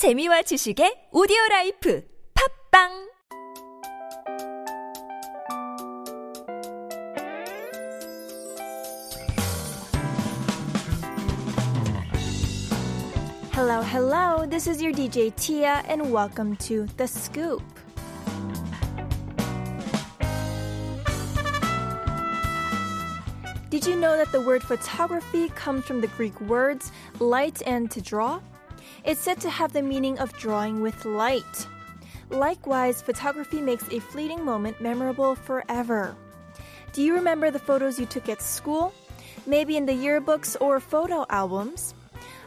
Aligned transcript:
재미와 0.00 0.42
지식의 0.42 1.10
오디오 1.12 1.36
라이프 1.50 2.02
팝빵 2.72 3.10
Hello, 13.52 13.82
hello. 13.82 14.46
This 14.46 14.66
is 14.66 14.80
your 14.80 14.94
DJ 14.94 15.36
Tia, 15.36 15.84
and 15.86 16.10
welcome 16.10 16.56
to 16.64 16.86
The 16.96 17.06
Scoop. 17.06 17.60
Did 23.68 23.86
you 23.86 23.96
know 23.96 24.16
that 24.16 24.32
the 24.32 24.40
word 24.40 24.62
photography 24.62 25.50
comes 25.50 25.84
from 25.84 26.00
the 26.00 26.08
Greek 26.16 26.40
words 26.40 26.90
light 27.20 27.62
and 27.66 27.90
to 27.90 28.00
draw? 28.00 28.40
It's 29.04 29.20
said 29.20 29.40
to 29.40 29.50
have 29.50 29.72
the 29.72 29.82
meaning 29.82 30.18
of 30.18 30.36
drawing 30.38 30.82
with 30.82 31.04
light. 31.04 31.66
Likewise, 32.28 33.02
photography 33.02 33.60
makes 33.60 33.88
a 33.90 33.98
fleeting 33.98 34.44
moment 34.44 34.80
memorable 34.80 35.34
forever. 35.34 36.14
Do 36.92 37.02
you 37.02 37.14
remember 37.14 37.50
the 37.50 37.58
photos 37.58 37.98
you 37.98 38.06
took 38.06 38.28
at 38.28 38.42
school? 38.42 38.92
Maybe 39.46 39.76
in 39.76 39.86
the 39.86 39.92
yearbooks 39.92 40.56
or 40.60 40.80
photo 40.80 41.24
albums? 41.30 41.94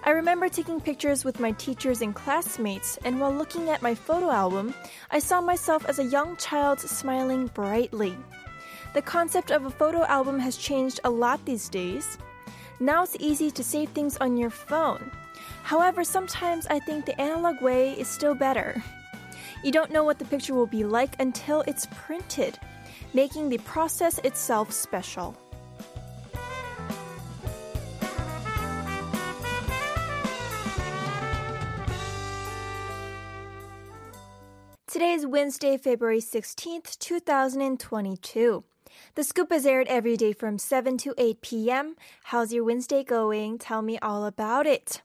I 0.04 0.12
remember 0.12 0.48
taking 0.48 0.80
pictures 0.80 1.26
with 1.26 1.40
my 1.40 1.54
teachers 1.54 2.02
and 2.02 2.14
classmates, 2.14 2.98
and 3.06 3.20
while 3.20 3.34
looking 3.34 3.70
at 3.70 3.81
my 3.81 3.95
photo 3.95 4.30
album, 4.30 4.76
I 5.09 5.20
saw 5.20 5.42
myself 5.42 5.86
as 5.88 5.98
a 5.98 6.06
young 6.06 6.36
child 6.36 6.80
smiling 6.80 7.48
brightly. 7.48 8.16
The 8.94 9.02
concept 9.02 9.50
of 9.50 9.66
a 9.66 9.72
photo 9.72 10.04
album 10.04 10.40
has 10.40 10.58
changed 10.58 11.00
a 11.04 11.09
lot 11.09 11.44
these 11.45 11.67
days. 11.67 12.17
Now 12.80 13.04
it's 13.04 13.17
easy 13.20 13.50
to 13.52 13.64
save 13.64 13.90
things 13.90 14.17
on 14.17 14.38
your 14.38 14.50
phone. 14.50 15.09
However, 15.63 16.03
sometimes 16.03 16.67
I 16.67 16.80
think 16.80 17.05
the 17.05 17.20
analog 17.20 17.62
way 17.62 17.94
is 17.94 18.09
still 18.09 18.35
better. 18.35 18.84
You 19.63 19.72
don't 19.72 19.91
know 19.91 20.03
what 20.03 20.20
the 20.20 20.26
picture 20.26 20.53
will 20.53 20.67
be 20.67 20.84
like 20.84 21.20
until 21.22 21.61
it's 21.61 21.88
printed, 21.95 22.59
making 23.14 23.47
the 23.47 23.59
process 23.59 24.20
itself 24.20 24.73
special. 24.73 25.38
Today 34.86 35.14
is 35.14 35.25
Wednesday, 35.25 35.77
February 35.77 36.20
16th, 36.20 37.00
2022. 37.00 38.64
The 39.16 39.23
scoop 39.23 39.52
is 39.52 39.66
aired 39.66 39.88
every 39.88 40.17
day 40.17 40.33
from 40.33 40.59
7 40.59 40.98
to 41.00 41.16
8 41.17 41.42
p.m. 41.42 41.95
How's 42.25 42.53
your 42.53 42.66
Wednesday 42.66 43.03
going? 43.03 43.58
Tell 43.58 43.81
me 43.81 43.98
all 44.00 44.25
about 44.25 44.67
it. 44.67 45.02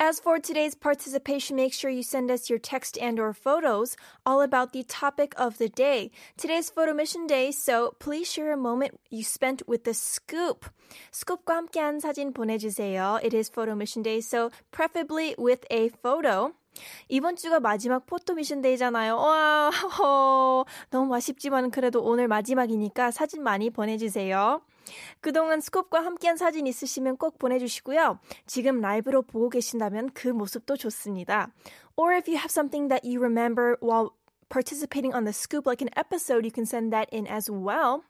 As 0.00 0.20
for 0.20 0.38
today's 0.38 0.74
participation, 0.74 1.56
make 1.56 1.72
sure 1.72 1.90
you 1.90 2.02
send 2.02 2.30
us 2.30 2.48
your 2.48 2.58
text 2.58 2.96
and 3.00 3.18
or 3.18 3.32
photos 3.32 3.96
all 4.24 4.40
about 4.40 4.72
the 4.72 4.84
topic 4.84 5.34
of 5.36 5.58
the 5.58 5.68
day. 5.68 6.10
Today's 6.36 6.70
photo 6.70 6.94
mission 6.94 7.26
day, 7.26 7.50
so 7.50 7.94
please 7.98 8.30
share 8.30 8.52
a 8.52 8.56
moment 8.56 8.98
you 9.10 9.24
spent 9.24 9.66
with 9.66 9.84
the 9.84 9.94
scoop. 9.94 10.70
스쿱과 11.12 11.54
함께한 11.54 12.00
사진 12.00 12.32
보내주세요. 12.32 13.20
It 13.22 13.34
is 13.34 13.50
photo 13.50 13.74
mission 13.74 14.02
day, 14.02 14.20
so 14.20 14.50
preferably 14.70 15.34
with 15.36 15.66
a 15.70 15.88
photo. 15.88 16.52
이번 17.08 17.36
주가 17.36 17.58
마지막 17.60 18.06
포토 18.06 18.34
미션 18.34 18.62
데이잖아요. 18.62 19.16
와, 19.16 19.70
허, 19.70 20.64
너무 20.90 21.14
아쉽지만 21.14 21.70
그래도 21.70 22.02
오늘 22.02 22.28
마지막이니까 22.28 23.10
사진 23.10 23.42
많이 23.42 23.68
보내주세요. 23.68 24.60
그동안 25.21 25.61
스콥과 25.61 26.03
함께한 26.05 26.37
사진 26.37 26.67
있으시면 26.67 27.17
꼭 27.17 27.37
보내주시고요. 27.39 28.19
지금 28.45 28.81
라이브로 28.81 29.21
보고 29.21 29.49
계신다면 29.49 30.11
그 30.13 30.27
모습도 30.27 30.77
좋습니다. 30.77 31.51
Or 31.95 32.13
if 32.15 32.29
you 32.29 32.37
have 32.37 32.49
something 32.49 32.89
that 32.89 33.07
you 33.07 33.19
remember 33.19 33.77
while 33.81 34.09
participating 34.49 35.15
on 35.15 35.25
the 35.25 35.33
scoop, 35.33 35.67
like 35.67 35.81
an 35.81 35.89
episode, 35.95 36.45
you 36.45 36.51
can 36.53 36.65
send 36.65 36.91
that 36.91 37.09
in 37.13 37.27
as 37.27 37.51
well. 37.51 38.01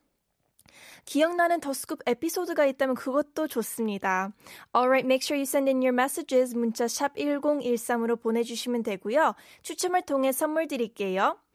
기억나는 1.05 1.59
더 1.59 1.71
스쿱 1.71 1.99
에피소드가 2.05 2.65
있다면 2.65 2.95
그것도 2.95 3.47
좋습니다. 3.47 4.31
Alright, 4.75 5.05
make 5.05 5.21
sure 5.23 5.37
you 5.37 5.43
send 5.43 5.69
in 5.69 5.77
your 5.81 5.93
messages. 5.93 6.55
문자 6.55 6.87
샵 6.87 7.15
1013으로 7.15 8.19
보내주시면 8.21 8.83
되고요. 8.83 9.35
추첨을 9.61 10.03
통해 10.03 10.31
선물 10.31 10.67
드릴게요. 10.67 11.37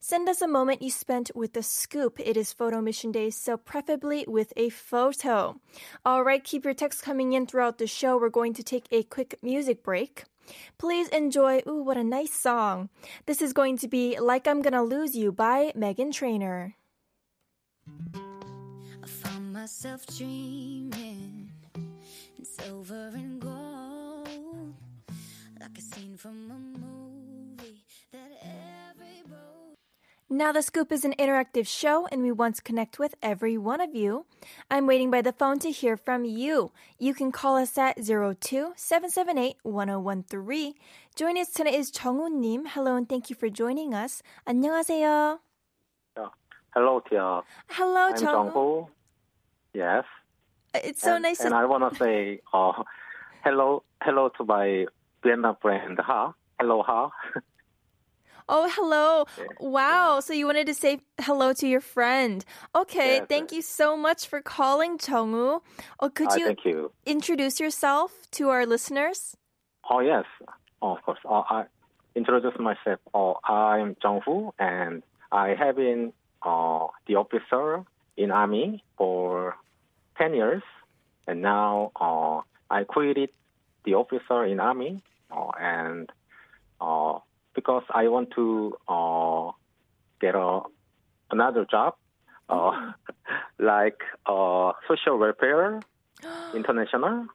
Send 0.00 0.28
us 0.28 0.42
a 0.42 0.48
moment 0.48 0.82
you 0.82 0.90
spent 0.90 1.30
with 1.34 1.52
the 1.52 1.62
scoop. 1.62 2.18
It 2.18 2.36
is 2.36 2.52
photo 2.52 2.80
mission 2.80 3.12
day, 3.12 3.30
so 3.30 3.56
preferably 3.56 4.24
with 4.26 4.52
a 4.56 4.68
photo. 4.70 5.60
All 6.04 6.24
right, 6.24 6.42
keep 6.42 6.64
your 6.64 6.74
texts 6.74 7.02
coming 7.02 7.32
in 7.32 7.46
throughout 7.46 7.78
the 7.78 7.86
show. 7.86 8.18
We're 8.18 8.28
going 8.28 8.54
to 8.54 8.62
take 8.62 8.86
a 8.90 9.02
quick 9.02 9.38
music 9.42 9.82
break. 9.82 10.24
Please 10.78 11.08
enjoy. 11.08 11.62
Ooh, 11.68 11.82
what 11.82 11.96
a 11.96 12.04
nice 12.04 12.32
song. 12.32 12.88
This 13.26 13.40
is 13.42 13.52
going 13.52 13.78
to 13.78 13.88
be 13.88 14.18
Like 14.18 14.48
I'm 14.48 14.62
Gonna 14.62 14.82
Lose 14.82 15.14
You 15.14 15.32
by 15.32 15.72
Meghan 15.76 16.12
Trainor. 16.12 16.74
I 18.04 19.06
found 19.06 19.52
myself 19.52 20.06
dreaming 20.06 21.50
in 22.38 22.44
silver 22.44 23.10
and 23.14 23.40
gold, 23.40 24.74
like 25.60 25.76
a 25.78 25.80
scene 25.80 26.16
from 26.16 26.50
a 26.50 26.78
movie 26.78 27.09
Now, 30.29 30.51
The 30.51 30.63
Scoop 30.63 30.91
is 30.91 31.05
an 31.05 31.13
interactive 31.19 31.67
show, 31.67 32.07
and 32.11 32.23
we 32.23 32.31
want 32.31 32.55
to 32.55 32.63
connect 32.63 32.97
with 32.97 33.13
every 33.21 33.59
one 33.59 33.79
of 33.79 33.93
you. 33.93 34.25
I'm 34.71 34.87
waiting 34.87 35.11
by 35.11 35.21
the 35.21 35.31
phone 35.31 35.59
to 35.59 35.69
hear 35.69 35.95
from 35.95 36.25
you. 36.25 36.71
You 36.97 37.13
can 37.13 37.31
call 37.31 37.57
us 37.57 37.77
at 37.77 37.97
02 38.03 38.73
778 38.75 39.57
1013. 39.61 40.73
Joining 41.15 41.41
us 41.41 41.51
tonight 41.51 41.75
is 41.75 41.91
정우님. 41.91 42.69
Hello, 42.69 42.95
and 42.95 43.07
thank 43.07 43.29
you 43.29 43.35
for 43.35 43.49
joining 43.49 43.93
us. 43.93 44.23
안녕하세요. 44.47 45.37
Yeah. 46.17 46.29
Hello, 46.73 47.01
Tia. 47.07 47.43
Hello, 47.69 48.07
I'm 48.07 48.15
정우. 48.15 48.51
Jungho. 48.51 48.87
Yes. 49.75 50.05
It's 50.73 51.01
so 51.03 51.15
and, 51.15 51.23
nice 51.23 51.39
And 51.39 51.51
to 51.51 51.55
I 51.55 51.65
want 51.65 51.87
to 51.87 52.03
say 52.03 52.41
uh, 52.51 52.73
hello, 53.43 53.83
hello 54.01 54.29
to 54.37 54.43
my 54.43 54.87
Vietnam 55.23 55.55
friend, 55.61 55.99
Ha. 55.99 56.33
Hello, 56.59 56.81
Ha. 56.81 57.11
Oh, 58.48 58.68
hello. 58.72 59.26
Wow. 59.60 60.20
So 60.20 60.32
you 60.32 60.46
wanted 60.46 60.66
to 60.66 60.74
say 60.74 61.00
hello 61.20 61.52
to 61.54 61.66
your 61.66 61.80
friend. 61.80 62.44
Okay. 62.74 63.16
Yes, 63.16 63.26
thank 63.28 63.52
you 63.52 63.62
so 63.62 63.96
much 63.96 64.26
for 64.26 64.40
calling, 64.40 64.98
Chongwoo. 64.98 65.60
Oh, 66.00 66.10
could 66.10 66.32
Uh, 66.32 66.36
you 66.38 66.56
you. 66.64 66.92
introduce 67.06 67.60
yourself 67.60 68.26
to 68.32 68.48
our 68.50 68.66
listeners? 68.66 69.36
Oh, 69.88 70.00
yes. 70.00 70.24
Oh, 70.82 70.96
of 70.96 71.02
course. 71.02 71.18
Uh, 71.24 71.42
I 71.48 71.64
introduce 72.14 72.58
myself. 72.58 73.00
Oh, 73.14 73.36
I'm 73.44 73.94
Jungho, 73.96 74.52
and 74.58 75.02
I 75.32 75.54
have 75.58 75.76
been 75.76 76.12
uh, 76.42 76.86
the 77.06 77.16
officer 77.16 77.84
in 78.16 78.30
Army 78.30 78.82
for 78.96 79.56
10 80.18 80.34
years. 80.34 80.62
And 81.26 81.42
now 81.42 81.92
uh, 82.00 82.40
I 82.70 82.84
quitted 82.84 83.30
the 83.84 83.94
officer 83.94 84.44
in 84.44 84.60
Army, 84.60 85.02
uh, 85.30 85.50
and 85.60 86.10
uh, 86.80 87.18
because 87.54 87.82
I 87.92 88.08
want 88.08 88.30
to 88.36 88.76
uh, 88.88 89.50
get 90.20 90.34
a, 90.34 90.60
another 91.30 91.66
job, 91.70 91.94
uh, 92.48 92.92
like 93.58 94.00
uh, 94.26 94.72
social 94.88 95.18
welfare 95.18 95.80
international. 96.54 97.26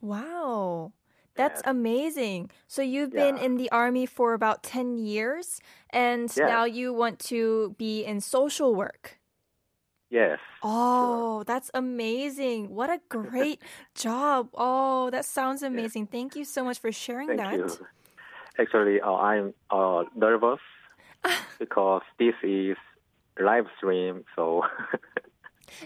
Wow. 0.00 0.92
That's 1.36 1.60
Yes. 1.60 1.62
amazing. 1.66 2.50
So 2.68 2.82
you've 2.82 3.10
been 3.10 3.36
Yeah. 3.36 3.44
in 3.44 3.56
the 3.56 3.70
army 3.70 4.06
for 4.06 4.34
about 4.34 4.62
10 4.62 4.98
years 4.98 5.60
and 5.90 6.30
Yes. 6.36 6.48
now 6.48 6.64
you 6.64 6.92
want 6.92 7.18
to 7.30 7.74
be 7.78 8.04
in 8.04 8.20
social 8.20 8.74
work. 8.74 9.18
Yes. 10.10 10.38
Oh, 10.62 11.42
that's 11.44 11.70
amazing. 11.74 12.74
What 12.74 12.88
a 12.88 13.00
great 13.08 13.62
job. 13.94 14.48
Oh, 14.54 15.10
that 15.10 15.24
sounds 15.24 15.62
amazing. 15.62 16.06
Thank 16.06 16.36
you 16.36 16.44
so 16.44 16.64
much 16.64 16.78
for 16.78 16.92
sharing 16.92 17.28
Thank 17.28 17.40
that. 17.40 17.54
you. 17.54 17.86
Actually, 18.59 18.99
uh, 19.01 19.13
I'm 19.13 19.53
uh, 19.71 20.03
nervous 20.15 20.59
because 21.59 22.01
this 22.17 22.35
is 22.43 22.75
live 23.39 23.65
stream, 23.77 24.25
so 24.35 24.63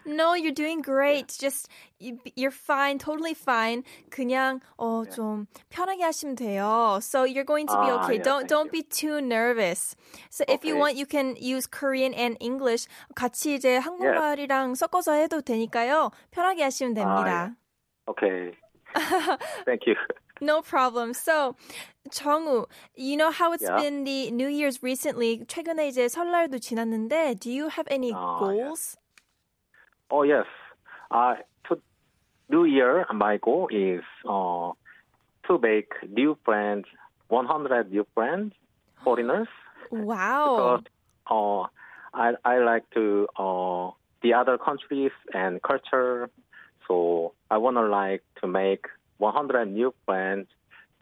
No, 0.05 0.33
you're 0.33 0.53
doing 0.55 0.81
great. 0.81 1.27
Just 1.39 1.67
you, 1.99 2.17
you're 2.35 2.51
fine, 2.55 2.97
totally 2.99 3.33
fine. 3.33 3.83
그냥 4.09 4.61
어좀 4.79 5.45
편하게 5.69 6.03
하시면 6.03 6.35
돼요. 6.37 6.99
So 7.03 7.25
you're 7.25 7.43
going 7.43 7.67
to 7.67 7.77
be 7.79 7.89
Ah, 7.91 7.99
okay. 7.99 8.15
yeah, 8.15 8.23
don't 8.23 8.47
thank 8.47 8.49
don't 8.49 8.65
you. 8.73 8.79
be 8.79 8.83
too 8.83 9.19
nervous. 9.21 9.95
So 10.29 10.45
if 10.47 10.63
you 10.63 10.75
Okay. 10.75 10.79
want, 10.79 10.95
you 10.95 11.05
can 11.05 11.35
use 11.35 11.67
Korean 11.67 12.13
and 12.13 12.37
English. 12.39 12.87
같이 13.13 13.55
이제 13.55 13.75
한국말이랑 13.77 14.75
섞어서 14.75 15.13
해도 15.13 15.41
되니까요. 15.41 16.11
편하게 16.31 16.63
하시면 16.63 16.93
됩니다. 16.95 17.55
Okay. 18.07 18.55
Thank 19.65 19.85
you. 19.85 19.95
No 20.41 20.61
problem. 20.61 21.13
So, 21.13 21.55
정우, 22.09 22.65
you 22.95 23.15
know 23.15 23.31
how 23.31 23.53
it's 23.53 23.63
Yeah. 23.63 23.77
been 23.77 24.03
the 24.03 24.31
New 24.31 24.47
Year's 24.47 24.83
recently. 24.83 25.39
최근에 25.47 25.87
이제 25.87 26.07
설날도 26.09 26.59
지났는데, 26.59 27.39
do 27.39 27.49
you 27.49 27.69
have 27.69 27.87
any 27.89 28.11
Ah, 28.13 28.39
goals? 28.39 28.97
Oh 30.09 30.23
yes. 30.23 30.45
Uh, 31.09 31.35
to 31.69 31.81
New 32.49 32.65
Year, 32.65 33.05
my 33.13 33.37
goal 33.37 33.67
is 33.71 34.03
uh, 34.27 34.71
to 35.47 35.57
make 35.61 35.93
new 36.09 36.37
friends, 36.43 36.85
100 37.29 37.91
new 37.91 38.05
friends, 38.13 38.53
foreigners. 39.03 39.47
Wow. 39.91 40.81
Because 40.81 40.83
uh, 41.29 41.61
I 42.13 42.33
I 42.43 42.57
like 42.59 42.83
to 42.95 43.27
uh, 43.37 43.91
the 44.21 44.33
other 44.33 44.57
countries 44.57 45.11
and 45.33 45.61
culture, 45.61 46.29
so 46.87 47.33
I 47.49 47.57
wanna 47.57 47.83
like 47.87 48.23
to 48.41 48.47
make 48.47 48.85
100 49.17 49.65
new 49.65 49.93
friends 50.05 50.47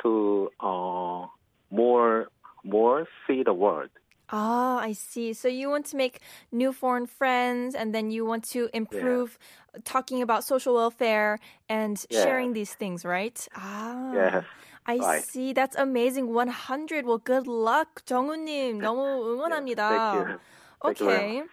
to 0.04 0.50
uh, 0.60 1.26
more 1.70 2.28
more 2.64 3.08
see 3.28 3.44
the 3.44 3.54
world. 3.54 3.90
Ah, 4.32 4.80
I 4.80 4.94
see. 4.94 5.34
So 5.34 5.48
you 5.50 5.70
want 5.70 5.86
to 5.92 5.98
make 5.98 6.20
new 6.52 6.72
foreign 6.72 7.06
friends 7.06 7.76
and 7.76 7.94
then 7.94 8.12
you 8.12 8.24
want 8.26 8.48
to 8.56 8.70
improve 8.74 9.38
talking 9.84 10.22
about 10.22 10.44
social 10.46 10.76
welfare 10.76 11.38
and 11.68 12.00
Yeah. 12.10 12.24
sharing 12.24 12.54
these 12.54 12.74
things, 12.74 13.04
right? 13.04 13.36
Ah. 13.56 14.14
Yes. 14.14 14.44
I 14.88 14.98
right. 14.98 15.24
see. 15.24 15.54
That's 15.54 15.76
amazing. 15.76 16.34
100. 16.34 17.06
Well, 17.06 17.20
good 17.20 17.46
luck, 17.46 18.02
정우님. 18.08 18.80
너무 18.80 19.28
응원합니다. 19.36 19.84
Thank 19.90 20.16
you. 20.16 20.40
Thank 20.82 21.00
you 21.00 21.06
very 21.06 21.20
Okay. 21.20 21.44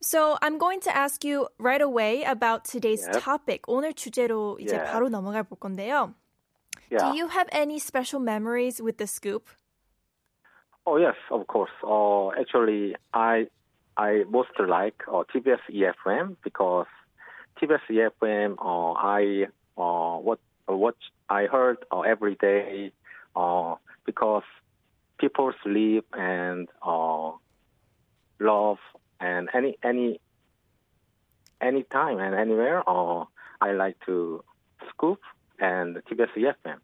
So 0.00 0.38
I'm 0.42 0.58
going 0.58 0.80
to 0.80 0.96
ask 0.96 1.24
you 1.24 1.48
right 1.58 1.80
away 1.80 2.24
about 2.24 2.64
today's 2.64 3.06
Yep. 3.06 3.22
topic. 3.22 3.62
오늘 3.66 3.92
주제로 3.94 4.58
이제 4.60 4.76
Yeah. 4.76 4.90
바로 4.90 5.08
넘어가 5.08 5.42
볼 5.42 5.58
건데요. 5.58 6.14
Yeah. 6.90 7.02
Do 7.02 7.16
you 7.16 7.28
have 7.28 7.48
any 7.52 7.78
special 7.78 8.20
memories 8.20 8.80
with 8.80 8.98
the 8.98 9.06
scoop? 9.06 9.48
Oh 10.86 10.96
yes, 10.98 11.16
of 11.30 11.46
course. 11.48 11.72
Uh, 11.82 12.30
actually, 12.38 12.94
I 13.12 13.48
I 13.96 14.24
most 14.30 14.54
like 14.60 15.02
uh, 15.08 15.24
TBS 15.32 15.60
EFM 15.72 16.36
because 16.44 16.86
TBS 17.58 17.82
EFM. 17.90 18.54
Uh, 18.62 18.92
I 18.94 19.48
uh, 19.76 20.18
what 20.22 20.38
what 20.66 20.94
I 21.28 21.46
heard 21.46 21.78
uh, 21.90 22.00
every 22.02 22.36
day. 22.36 22.92
Uh, 23.34 23.74
because 24.06 24.44
people 25.18 25.52
sleep 25.62 26.06
and 26.14 26.68
uh, 26.80 27.32
love 28.40 28.78
and 29.20 29.48
any 29.54 29.76
any 29.82 30.20
any 31.60 31.82
time 31.84 32.18
and 32.18 32.34
anywhere. 32.34 32.82
Uh, 32.88 33.24
I 33.60 33.72
like 33.72 33.96
to 34.06 34.44
scoop 34.90 35.18
and 35.58 35.96
TBS 36.04 36.28
EFM. 36.36 36.78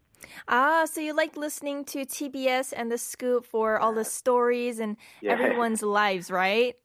Ah, 0.49 0.85
so 0.87 1.01
you 1.01 1.13
like 1.15 1.37
listening 1.37 1.85
to 1.87 2.07
TBS 2.07 2.73
and 2.75 2.91
the 2.91 2.97
scoop 2.97 3.45
for 3.45 3.79
all 3.79 3.93
the 3.93 4.05
stories 4.05 4.79
and 4.79 4.97
Yeah. 5.21 5.33
everyone's 5.33 5.83
lives, 5.83 6.31
right? 6.31 6.77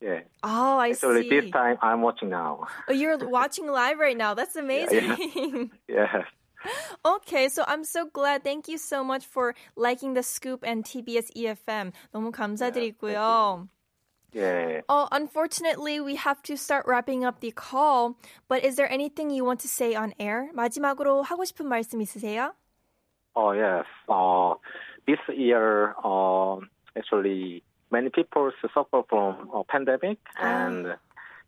Yeah. 0.00 0.20
Oh, 0.42 0.78
I 0.78 0.90
Actually, 0.90 1.22
see. 1.28 1.40
this 1.40 1.50
time 1.50 1.76
I'm 1.82 2.00
watching 2.02 2.28
now. 2.30 2.68
Oh, 2.88 2.92
you're 2.92 3.18
watching 3.18 3.66
live 3.66 3.98
right 3.98 4.16
now. 4.16 4.34
That's 4.34 4.54
amazing. 4.56 5.72
Yes. 5.88 6.24
okay, 7.04 7.48
so 7.48 7.64
I'm 7.66 7.84
so 7.84 8.06
glad. 8.12 8.44
Thank 8.44 8.68
you 8.68 8.78
so 8.78 9.02
much 9.04 9.24
for 9.26 9.54
liking 9.76 10.14
the 10.14 10.22
scoop 10.22 10.62
and 10.64 10.84
TBS 10.84 11.30
EFM. 11.36 11.92
너무 12.14 12.30
감사드리고요. 12.30 13.12
Yeah. 13.12 13.66
Oh, 14.88 15.08
unfortunately, 15.10 16.00
we 16.00 16.16
have 16.16 16.42
to 16.42 16.56
start 16.56 16.84
wrapping 16.86 17.24
up 17.24 17.40
the 17.40 17.52
call. 17.52 18.18
But 18.48 18.64
is 18.64 18.76
there 18.76 18.90
anything 18.90 19.30
you 19.30 19.44
want 19.44 19.60
to 19.60 19.68
say 19.68 19.94
on 19.94 20.12
air? 20.18 20.50
마지막으로 20.54 21.22
하고 21.22 21.44
싶은 21.44 21.66
말씀 21.66 22.00
있으세요? 22.00 22.52
Oh 23.34 23.52
yes. 23.52 23.84
Uh, 24.08 24.54
this 25.06 25.18
year, 25.28 25.94
uh, 26.02 26.56
actually, 26.96 27.62
many 27.90 28.10
people 28.10 28.50
suffer 28.74 29.02
from 29.08 29.50
a 29.54 29.64
pandemic, 29.64 30.18
and 30.40 30.96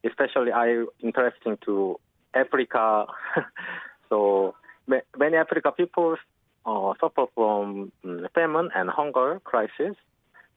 especially 0.05 0.53
I 0.53 0.85
interesting 1.01 1.59
to 1.65 1.99
Africa. 2.35 3.07
so 4.09 4.55
ma- 4.87 5.07
many 5.17 5.37
Africa 5.37 5.73
people 5.73 6.17
uh, 6.67 6.93
suffer 7.01 7.27
from 7.35 7.93
mm, 8.05 8.27
famine 8.35 8.71
and 8.75 8.91
hunger 8.91 9.41
crisis. 9.45 9.97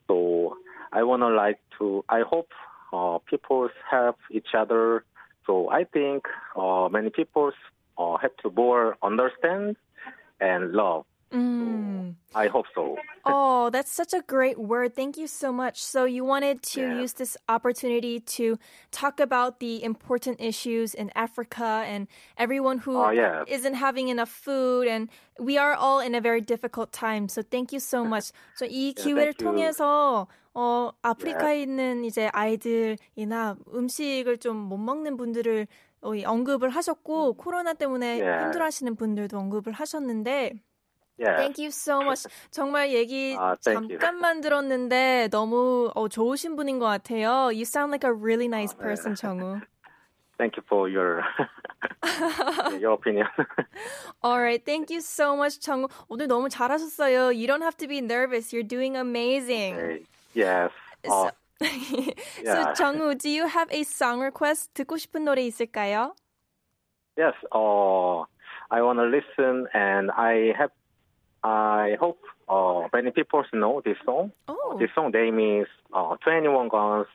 So 0.07 0.57
I 0.95 1.03
wanna 1.03 1.29
like 1.29 1.59
to. 1.79 2.03
I 2.09 2.21
hope 2.21 2.49
uh, 2.93 3.19
people 3.29 3.69
help 3.89 4.17
each 4.31 4.53
other. 4.57 5.05
So 5.47 5.69
I 5.69 5.85
think 5.85 6.25
uh, 6.55 6.89
many 6.91 7.09
people 7.09 7.51
uh, 7.97 8.17
have 8.17 8.35
to 8.43 8.51
more 8.51 8.97
understand 9.01 9.77
and 10.39 10.71
love. 10.73 11.05
Mm. 11.33 12.15
I 12.35 12.47
hope 12.47 12.65
so. 12.75 12.97
Oh, 13.25 13.69
that's 13.69 13.91
such 13.91 14.13
a 14.13 14.21
great 14.21 14.59
word. 14.59 14.95
Thank 14.95 15.15
you 15.17 15.27
so 15.27 15.53
much. 15.53 15.81
So, 15.81 16.03
you 16.03 16.25
wanted 16.25 16.61
to 16.75 16.81
Yeah. 16.81 17.01
use 17.03 17.13
this 17.13 17.37
opportunity 17.47 18.19
to 18.35 18.57
talk 18.91 19.19
about 19.21 19.59
the 19.59 19.81
important 19.83 20.41
issues 20.41 20.93
in 20.93 21.09
Africa 21.15 21.85
and 21.87 22.07
everyone 22.37 22.79
who 22.79 22.97
Oh, 22.97 23.11
yeah. 23.11 23.45
not 23.47 23.75
having 23.75 24.09
enough 24.09 24.29
food. 24.29 24.87
And 24.87 25.07
we 25.39 25.57
are 25.57 25.73
all 25.73 25.99
in 26.01 26.15
a 26.15 26.21
very 26.21 26.41
difficult 26.41 26.91
time. 26.91 27.29
So, 27.29 27.41
thank 27.41 27.71
you 27.71 27.79
so 27.79 28.03
much. 28.03 28.31
So, 28.55 28.65
이 28.65 28.93
기회를 28.93 29.31
thank 29.33 29.41
you. 29.41 29.47
통해서 29.47 30.27
어, 30.58 30.90
아프리카에 31.02 31.60
있는 31.60 32.02
이제 32.04 32.30
아이들이나 32.32 33.56
음식을 33.74 34.38
좀 34.38 34.56
못 34.56 34.78
먹는 34.78 35.18
분들을 35.18 35.66
어, 36.00 36.14
이 36.14 36.24
언급을 36.24 36.70
하셨고 36.70 37.34
코로나 37.34 37.74
때문에 37.74 38.20
Yeah. 38.22 38.44
힘들어하시는 38.44 38.96
분들도 38.96 39.36
언급을 39.38 39.72
하셨는데 39.74 40.54
Yeah. 41.18 41.36
Thank 41.36 41.58
you 41.62 41.68
so 41.68 42.00
much. 42.02 42.26
정말 42.50 42.92
얘기 42.92 43.36
아, 43.38 43.54
thank 43.62 43.90
you. 43.90 43.98
잠깐만 43.98 44.40
들었는데 44.40 45.28
너무 45.30 45.90
어, 45.94 46.08
좋으신 46.08 46.56
분인 46.56 46.78
것 46.78 46.86
같아요. 46.86 47.48
You 47.52 47.62
sound 47.68 47.90
like 47.92 48.08
a 48.08 48.12
really 48.14 48.46
nice 48.48 48.72
네. 48.76 48.82
person, 48.82 49.14
정우. 49.14 49.60
Thank 50.38 50.56
you 50.56 50.64
for 50.66 50.88
your 50.88 51.20
your 52.80 52.92
opinion. 52.92 53.26
All 54.22 54.38
right, 54.40 54.62
thank 54.64 54.90
you 54.90 55.00
so 55.00 55.34
much, 55.36 55.60
정우. 55.60 55.88
오늘 56.08 56.26
너무 56.28 56.48
잘하셨어요. 56.48 57.32
You 57.32 57.46
don't 57.46 57.62
have 57.62 57.76
to 57.78 57.86
be 57.88 57.98
nervous. 58.00 58.52
You're 58.52 58.66
doing 58.66 58.96
amazing. 58.96 59.74
Okay. 59.76 60.04
yes. 60.35 60.71
Uh, 61.07 61.31
So, 61.61 61.67
yeah. 62.43 62.73
정우, 62.73 63.15
do 63.17 63.29
you 63.29 63.45
have 63.47 63.69
a 63.71 63.83
song 63.83 64.19
request? 64.21 64.73
듣고 64.73 64.97
싶은 64.97 65.23
노래 65.23 65.45
있을까요? 65.45 66.13
yes. 67.17 67.33
Uh, 67.51 68.23
I 68.71 68.81
want 68.81 68.97
to 68.99 69.05
listen, 69.05 69.67
and 69.73 70.09
I 70.11 70.53
have. 70.57 70.71
I 71.43 71.97
hope 71.99 72.19
uh, 72.49 72.87
many 72.93 73.11
people 73.11 73.43
know 73.53 73.81
this 73.83 73.97
song. 74.05 74.31
Oh, 74.47 74.77
This 74.79 74.89
song 74.95 75.11
name 75.11 75.37
is 75.39 75.67
uh, 75.93 76.15
21 76.23 76.69
Guns 76.69 77.07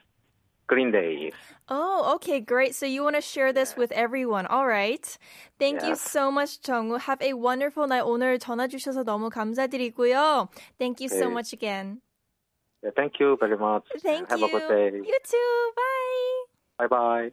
Green 0.67 0.91
Day. 0.91 1.31
oh, 1.69 2.13
okay, 2.15 2.39
great. 2.39 2.75
So 2.75 2.85
you 2.85 3.03
want 3.03 3.15
to 3.15 3.21
share 3.21 3.51
this 3.51 3.75
with 3.75 3.91
everyone. 3.91 4.45
All 4.47 4.67
right. 4.67 5.03
Thank 5.59 5.81
you 5.83 5.95
Yes. 5.95 6.01
so 6.01 6.29
much, 6.31 6.61
정우. 6.61 6.99
Have 7.01 7.21
a 7.21 7.33
wonderful 7.33 7.87
night. 7.87 8.03
오늘 8.05 8.37
전화 8.39 8.67
주셔서 8.67 9.03
너무 9.03 9.29
감사드리고요. 9.29 10.49
Thank 10.77 11.01
you 11.01 11.09
so 11.09 11.27
네. 11.27 11.33
much 11.33 11.51
again. 11.53 11.99
Yeah, 12.82 12.90
thank 12.96 13.20
you 13.20 13.36
very 13.38 13.56
much. 13.56 13.84
Thank 14.00 14.28
have 14.28 14.40
you. 14.40 14.46
a 14.46 14.50
good 14.50 14.68
day. 14.68 14.96
You 14.96 15.18
too. 15.24 15.70
Bye. 15.76 16.44
Bye 16.78 16.86
bye. 16.88 17.30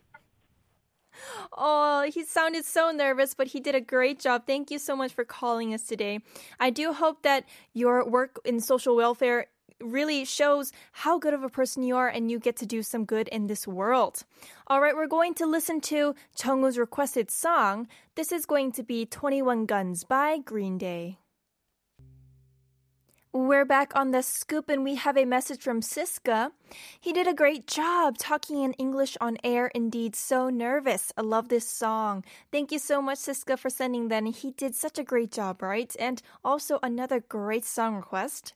Oh, 1.57 2.09
he 2.13 2.23
sounded 2.23 2.65
so 2.65 2.91
nervous, 2.91 3.33
but 3.33 3.47
he 3.47 3.59
did 3.59 3.75
a 3.75 3.81
great 3.81 4.19
job. 4.19 4.43
Thank 4.45 4.71
you 4.71 4.79
so 4.79 4.95
much 4.95 5.11
for 5.11 5.25
calling 5.25 5.73
us 5.73 5.83
today. 5.83 6.19
I 6.59 6.69
do 6.69 6.93
hope 6.93 7.23
that 7.23 7.45
your 7.73 8.07
work 8.07 8.39
in 8.45 8.59
social 8.61 8.95
welfare 8.95 9.47
really 9.81 10.25
shows 10.25 10.71
how 10.91 11.17
good 11.17 11.33
of 11.33 11.43
a 11.43 11.49
person 11.49 11.83
you 11.83 11.95
are 11.95 12.09
and 12.09 12.29
you 12.29 12.39
get 12.39 12.57
to 12.57 12.65
do 12.65 12.83
some 12.83 13.05
good 13.05 13.27
in 13.29 13.47
this 13.47 13.67
world. 13.67 14.23
All 14.67 14.81
right, 14.81 14.95
we're 14.95 15.07
going 15.07 15.33
to 15.35 15.45
listen 15.45 15.81
to 15.81 16.15
Chungwoo's 16.37 16.77
requested 16.77 17.31
song. 17.31 17.87
This 18.15 18.31
is 18.31 18.45
going 18.45 18.71
to 18.73 18.83
be 18.83 19.05
21 19.05 19.65
Guns 19.65 20.03
by 20.03 20.37
Green 20.39 20.77
Day. 20.77 21.17
We're 23.31 23.63
back 23.63 23.95
on 23.95 24.09
the 24.09 24.23
scoop 24.23 24.69
and 24.69 24.83
we 24.83 24.95
have 24.95 25.15
a 25.15 25.23
message 25.23 25.61
from 25.61 25.81
Siska. 25.81 26.49
He 26.99 27.13
did 27.13 27.27
a 27.27 27.33
great 27.35 27.67
job 27.67 28.17
talking 28.17 28.63
in 28.63 28.73
English 28.73 29.17
on 29.21 29.37
air. 29.43 29.67
Indeed, 29.75 30.15
so 30.15 30.49
nervous. 30.49 31.13
I 31.15 31.21
love 31.21 31.49
this 31.49 31.67
song. 31.69 32.25
Thank 32.51 32.71
you 32.71 32.79
so 32.79 33.03
much, 33.03 33.19
Siska, 33.19 33.59
for 33.59 33.69
sending 33.69 34.07
that. 34.07 34.25
He 34.25 34.49
did 34.49 34.73
such 34.73 34.97
a 34.97 35.03
great 35.03 35.31
job, 35.31 35.61
right? 35.61 35.95
And 35.99 36.23
also 36.43 36.79
another 36.81 37.19
great 37.19 37.65
song 37.65 37.97
request. 37.97 38.55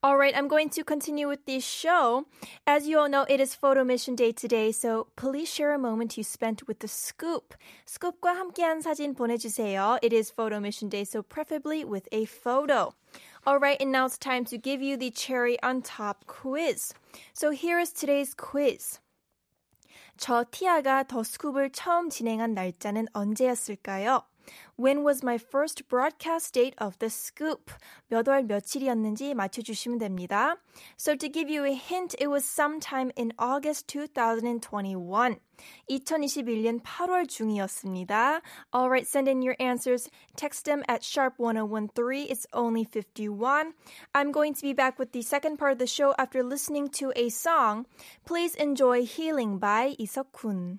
All 0.00 0.16
right, 0.16 0.32
I'm 0.36 0.46
going 0.46 0.70
to 0.70 0.84
continue 0.84 1.26
with 1.26 1.44
this 1.44 1.66
show. 1.66 2.26
As 2.68 2.86
you 2.86 3.00
all 3.00 3.08
know, 3.08 3.26
it 3.28 3.40
is 3.40 3.56
photo 3.56 3.82
mission 3.82 4.14
day 4.14 4.30
today, 4.30 4.70
so 4.70 5.08
please 5.16 5.52
share 5.52 5.74
a 5.74 5.78
moment 5.78 6.16
you 6.16 6.22
spent 6.22 6.68
with 6.68 6.78
the 6.78 6.86
scoop. 6.86 7.56
스쿱과 7.84 8.36
함께한 8.36 8.80
사진 8.80 9.16
보내주세요. 9.16 9.98
It 10.00 10.12
is 10.12 10.30
photo 10.30 10.60
mission 10.60 10.88
day, 10.88 11.02
so 11.02 11.22
preferably 11.22 11.84
with 11.84 12.06
a 12.12 12.26
photo. 12.26 12.94
All 13.44 13.58
right, 13.58 13.80
and 13.80 13.90
now 13.90 14.06
it's 14.06 14.18
time 14.18 14.44
to 14.46 14.56
give 14.56 14.80
you 14.80 14.96
the 14.96 15.10
cherry 15.10 15.60
on 15.64 15.82
top 15.82 16.26
quiz. 16.28 16.94
So 17.32 17.50
here 17.50 17.80
is 17.80 17.92
today's 17.92 18.34
quiz. 18.34 19.00
저 20.16 20.44
티아가 20.50 21.04
더 21.08 21.22
스쿱을 21.22 21.70
처음 21.72 22.08
진행한 22.08 22.54
날짜는 22.54 23.06
언제였을까요? 23.12 24.22
When 24.76 25.02
was 25.02 25.22
my 25.22 25.38
first 25.38 25.88
broadcast 25.88 26.54
date 26.54 26.74
of 26.78 26.98
the 26.98 27.10
scoop? 27.10 27.70
몇 28.10 28.26
월 28.26 28.44
며칠이었는지 28.46 29.34
맞춰주시면 29.34 29.98
됩니다. 29.98 30.56
So 30.96 31.16
to 31.16 31.28
give 31.28 31.50
you 31.50 31.64
a 31.64 31.74
hint, 31.74 32.14
it 32.18 32.28
was 32.28 32.44
sometime 32.44 33.10
in 33.16 33.32
August 33.38 33.88
2021. 33.88 35.40
2021년 35.90 36.80
8월 36.82 37.28
중이었습니다. 37.28 38.40
Alright, 38.72 39.06
send 39.06 39.28
in 39.28 39.42
your 39.42 39.56
answers. 39.58 40.08
Text 40.36 40.64
them 40.64 40.82
at 40.88 41.02
sharp 41.02 41.34
1013. 41.38 42.26
It's 42.30 42.46
only 42.52 42.84
51. 42.84 43.74
I'm 44.14 44.32
going 44.32 44.54
to 44.54 44.62
be 44.62 44.72
back 44.72 44.98
with 44.98 45.12
the 45.12 45.22
second 45.22 45.58
part 45.58 45.72
of 45.72 45.78
the 45.78 45.86
show 45.86 46.14
after 46.16 46.42
listening 46.42 46.88
to 47.00 47.12
a 47.16 47.28
song. 47.28 47.86
Please 48.24 48.54
enjoy 48.54 49.04
Healing 49.04 49.58
by 49.58 49.96
Isokun. 49.98 50.78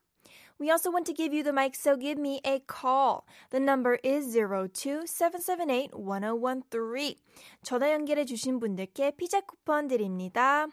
We 0.60 0.70
also 0.70 0.90
want 0.90 1.04
to 1.06 1.12
give 1.12 1.34
you 1.34 1.42
the 1.42 1.52
mic, 1.52 1.74
so 1.74 1.96
give 1.96 2.16
me 2.16 2.40
a 2.44 2.60
call. 2.60 3.26
The 3.50 3.60
number 3.60 3.98
is 4.02 4.34
02-778-1013. 4.34 7.18
전화 7.62 7.92
연결해 7.92 8.24
주신 8.24 8.58
분들께 8.58 9.10
피자 9.16 9.42
쿠폰 9.42 9.86
드립니다. 9.88 10.66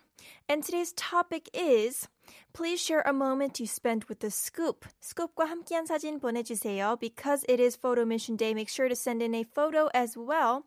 And 0.47 0.63
today's 0.63 0.93
topic 0.93 1.49
is 1.53 2.07
Please 2.53 2.79
share 2.79 3.03
a 3.05 3.11
moment 3.11 3.59
you 3.59 3.67
spent 3.67 4.07
with 4.07 4.19
the 4.19 4.31
scoop. 4.31 4.85
스쿱과 5.01 5.47
함께한 5.47 5.85
사진 5.85 6.17
보내주세요. 6.19 6.97
Because 6.99 7.43
it 7.49 7.59
is 7.59 7.75
photo 7.75 8.05
mission 8.05 8.37
day, 8.37 8.53
make 8.53 8.69
sure 8.69 8.87
to 8.87 8.95
send 8.95 9.21
in 9.21 9.35
a 9.35 9.43
photo 9.43 9.89
as 9.93 10.15
well. 10.15 10.63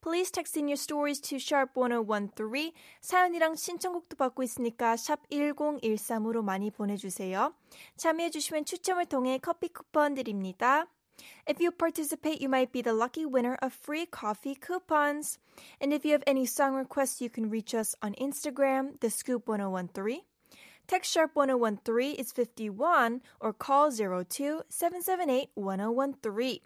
Please 0.00 0.30
text 0.30 0.56
in 0.56 0.68
your 0.68 0.76
stories 0.76 1.20
to 1.20 1.36
sharp 1.38 1.74
1013. 1.74 2.72
사연이랑 3.00 3.56
신청곡도 3.56 4.16
받고 4.16 4.42
있으니까 4.44 4.96
샵 4.96 5.28
1013으로 5.30 6.44
많이 6.44 6.70
보내주세요. 6.70 7.52
참여해주시면 7.96 8.64
추첨을 8.66 9.06
통해 9.06 9.38
커피 9.38 9.68
쿠폰 9.68 10.14
드립니다. 10.14 10.86
If 11.48 11.60
you 11.60 11.72
participate, 11.72 12.40
you 12.40 12.48
might 12.48 12.72
be 12.72 12.82
the 12.82 12.94
lucky 12.94 13.24
winner 13.24 13.56
of 13.62 13.72
free 13.72 14.06
coffee 14.06 14.54
coupons. 14.54 15.38
And 15.80 15.92
if 15.92 16.04
you 16.04 16.12
have 16.12 16.22
any 16.26 16.46
song 16.46 16.74
requests, 16.76 17.20
you 17.20 17.30
can 17.30 17.50
reach 17.50 17.74
us 17.74 17.96
on 18.02 18.14
Instagram, 18.14 19.00
the 19.00 19.10
scoop 19.10 19.48
1013. 19.48 20.20
Text 20.86 21.10
sharp 21.10 21.34
1013 21.34 22.14
is 22.14 22.30
51 22.30 23.22
or 23.40 23.52
call 23.52 23.90
02 23.90 24.62
778 24.68 25.50
1013. 25.54 26.60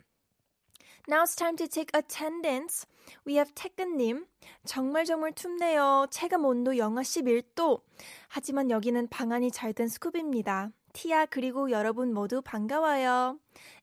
Now 1.08 1.22
it's 1.24 1.34
time 1.34 1.56
to 1.56 1.66
take 1.66 1.90
attendance. 1.94 2.86
We 3.26 3.34
have 3.34 3.52
태근님. 3.54 4.26
정말 4.64 5.04
정말 5.04 5.32
춥네요. 5.32 6.06
체감 6.10 6.44
온도 6.44 6.76
영하 6.76 7.02
11도. 7.02 7.80
하지만 8.28 8.70
여기는 8.70 9.08
방안이 9.08 9.50
잘 9.50 9.72
된 9.72 9.88
스쿱입니다. 9.88 10.72
티아 10.92 11.26
그리고 11.26 11.70
여러분 11.70 12.12
모두 12.12 12.42
반가워요. 12.42 13.38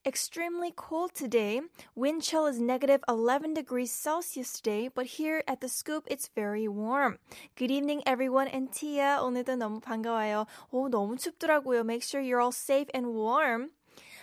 Extremely 0.06 0.74
cold 0.76 1.14
today. 1.14 1.62
Wind 1.96 2.22
chill 2.22 2.48
is 2.48 2.60
negative 2.60 3.02
11 3.08 3.54
degrees 3.54 3.92
Celsius 3.92 4.52
today, 4.54 4.90
but 4.94 5.18
here 5.18 5.42
at 5.48 5.62
the 5.62 5.70
scoop 5.70 6.04
it's 6.08 6.28
very 6.36 6.68
warm. 6.68 7.18
Good 7.56 7.72
evening 7.72 8.04
everyone 8.06 8.48
and 8.48 8.72
Tia 8.72 9.20
오늘도 9.22 9.56
너무 9.56 9.80
반가워요. 9.80 10.48
오 10.72 10.90
너무 10.90 11.16
춥더라고요. 11.18 11.86
Make 11.86 12.04
sure 12.04 12.22
you're 12.22 12.42
all 12.42 12.52
safe 12.52 12.90
and 12.94 13.16
warm. 13.16 13.72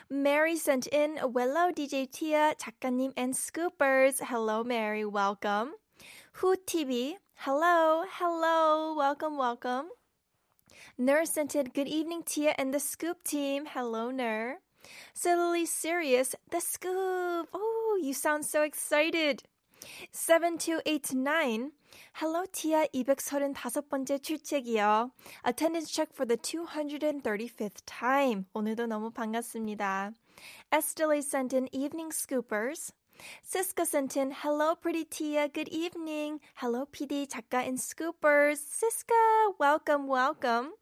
Mary 0.08 0.56
sent 0.56 0.86
in 0.88 1.18
Hello 1.18 1.72
DJ 1.72 2.10
Tia, 2.10 2.54
작가님 2.58 3.12
and 3.16 3.34
Scoopers. 3.34 4.20
Hello 4.20 4.62
Mary, 4.64 5.04
welcome. 5.04 5.74
Who 6.34 6.56
TV, 6.56 7.14
hello, 7.36 8.04
hello, 8.18 8.94
welcome, 8.96 9.36
welcome. 9.36 9.86
Nur 10.98 11.24
sent 11.24 11.54
in 11.54 11.74
Good 11.74 11.88
evening 11.88 12.22
Tia 12.24 12.54
and 12.58 12.72
the 12.72 12.80
Scoop 12.80 13.24
team. 13.24 13.66
Hello 13.66 14.10
Nur. 14.10 14.58
Silly 15.12 15.66
Serious, 15.66 16.34
the 16.50 16.60
Scoop. 16.60 17.48
Oh, 17.52 17.98
you 18.02 18.12
sound 18.12 18.44
so 18.44 18.62
excited. 18.62 19.42
7289. 20.12 21.72
Hello, 22.14 22.44
Tia. 22.52 22.86
235번째 22.94 24.22
출첵이요. 24.22 25.10
Attendance 25.44 25.90
check 25.90 26.12
for 26.12 26.26
the 26.26 26.36
235th 26.36 27.82
time. 27.86 28.46
오늘도 28.54 28.86
너무 28.86 29.10
반갑습니다. 29.10 30.12
Estelle 30.72 31.22
sent 31.22 31.54
in 31.54 31.68
evening 31.72 32.10
scoopers. 32.10 32.92
Siska 33.42 33.86
sent 33.86 34.16
in, 34.16 34.32
hello, 34.32 34.74
pretty 34.74 35.04
Tia. 35.04 35.48
Good 35.48 35.68
evening. 35.68 36.40
Hello, 36.56 36.86
PD, 36.86 37.26
작가 37.26 37.64
and 37.66 37.78
scoopers. 37.78 38.58
Siska, 38.58 39.54
welcome, 39.58 40.06
welcome. 40.06 40.72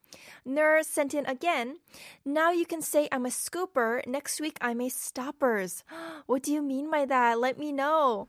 Nurse 0.45 0.89
sent 0.89 1.15
in 1.15 1.27
again. 1.27 1.79
Now 2.25 2.51
you 2.51 2.67
can 2.67 2.83
say 2.83 3.09
I'm 3.13 3.27
a 3.27 3.31
scooper. 3.31 4.07
Next 4.07 4.41
week 4.41 4.57
I'm 4.61 4.81
a 4.81 4.89
stoppers. 4.89 5.85
What 6.27 6.43
do 6.43 6.53
you 6.53 6.63
mean 6.63 6.91
by 6.91 7.07
that? 7.07 7.39
Let 7.39 7.59
me 7.59 7.73
know. 7.73 8.29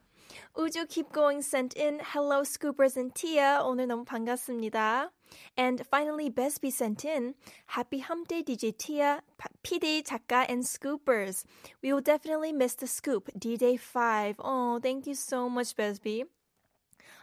우주 0.57 0.85
Keep 0.87 1.11
Going 1.11 1.41
sent 1.41 1.75
in 1.75 1.99
Hello 1.99 2.41
Scoopers 2.41 2.97
and 2.97 3.13
Tia 3.13 3.61
오늘 3.63 3.87
너무 3.87 4.05
반갑습니다. 4.05 5.11
And 5.57 5.83
finally 5.87 6.29
Besby 6.29 6.69
sent 6.69 7.05
in 7.05 7.35
Happy 7.67 7.99
Hump 7.99 8.27
Day 8.27 8.43
DJ 8.43 8.77
Tia, 8.77 9.21
PD 9.63 10.03
작가 10.03 10.45
and 10.49 10.63
Scoopers. 10.63 11.45
We 11.81 11.91
will 11.91 12.01
definitely 12.01 12.51
miss 12.51 12.75
the 12.75 12.87
scoop 12.87 13.29
D-Day 13.37 13.77
5. 13.77 14.35
Oh, 14.39 14.79
thank 14.81 15.07
you 15.07 15.15
so 15.15 15.49
much 15.49 15.75
Besby. 15.75 16.25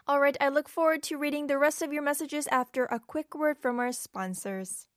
All 0.06 0.20
right, 0.20 0.36
I 0.40 0.48
look 0.48 0.68
forward 0.68 1.02
to 1.04 1.18
reading 1.18 1.46
the 1.46 1.58
rest 1.58 1.82
of 1.82 1.92
your 1.92 2.02
messages 2.02 2.48
after 2.50 2.86
a 2.86 2.98
quick 2.98 3.34
word 3.34 3.58
from 3.58 3.78
our 3.78 3.92
sponsors. 3.92 4.88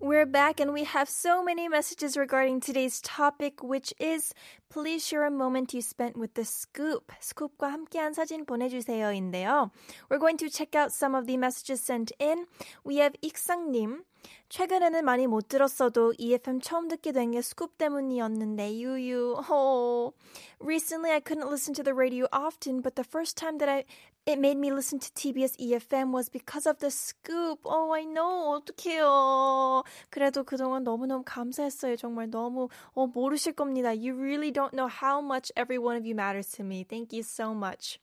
We're 0.00 0.26
back 0.26 0.60
and 0.60 0.74
we 0.74 0.84
have 0.84 1.08
so 1.08 1.42
many 1.42 1.68
messages 1.68 2.16
regarding 2.18 2.60
today's 2.60 3.00
topic, 3.00 3.62
which 3.62 3.94
is 3.98 4.34
please 4.68 5.06
share 5.06 5.24
a 5.24 5.30
moment 5.30 5.72
you 5.72 5.80
spent 5.80 6.16
with 6.18 6.34
the 6.34 6.44
scoop. 6.44 7.12
스쿱과 7.20 7.70
함께한 7.70 8.12
사진 8.12 8.44
보내주세요인데요. 8.44 9.70
We're 10.10 10.18
going 10.18 10.36
to 10.38 10.50
check 10.50 10.76
out 10.76 10.92
some 10.92 11.14
of 11.14 11.26
the 11.26 11.38
messages 11.38 11.80
sent 11.80 12.12
in. 12.20 12.46
We 12.84 12.96
have 12.98 13.14
익상님. 13.22 14.04
최근에는 14.48 15.04
많이 15.04 15.26
못 15.26 15.48
들었어도 15.48 16.12
EFM 16.18 16.60
처음 16.60 16.88
듣게 16.88 17.12
된 17.12 17.30
게 17.30 17.40
스쿱 17.40 17.70
때문이었는데 17.78 18.76
유유. 18.76 19.44
Oh. 19.50 20.12
Recently 20.60 21.10
I 21.10 21.20
couldn't 21.20 21.48
listen 21.48 21.74
to 21.74 21.82
the 21.82 21.94
radio 21.94 22.28
often, 22.32 22.80
but 22.82 22.96
the 22.96 23.04
first 23.04 23.36
time 23.36 23.58
that 23.58 23.68
I 23.68 23.84
it 24.26 24.40
made 24.40 24.56
me 24.56 24.72
listen 24.72 24.98
to 24.98 25.08
TBS 25.12 25.56
EFM 25.56 26.10
was 26.10 26.28
because 26.28 26.66
of 26.66 26.78
the 26.78 26.90
scoop. 26.90 27.60
Oh, 27.64 27.92
I 27.92 28.04
know. 28.04 28.58
어떡해요. 28.60 29.84
그래도 30.10 30.42
그동안 30.42 30.82
너무너무 30.82 31.22
감사했어요. 31.24 31.96
정말 31.96 32.28
너무 32.28 32.68
어, 32.94 33.06
모르실 33.06 33.52
겁니다. 33.52 33.92
You 33.94 34.14
really 34.14 34.50
don't 34.50 34.72
know 34.74 34.88
how 34.88 35.20
much 35.20 35.52
every 35.56 35.78
one 35.78 35.96
of 35.96 36.04
you 36.04 36.16
matters 36.16 36.50
to 36.56 36.64
me. 36.64 36.82
Thank 36.82 37.12
you 37.12 37.22
so 37.22 37.54
much. 37.54 38.00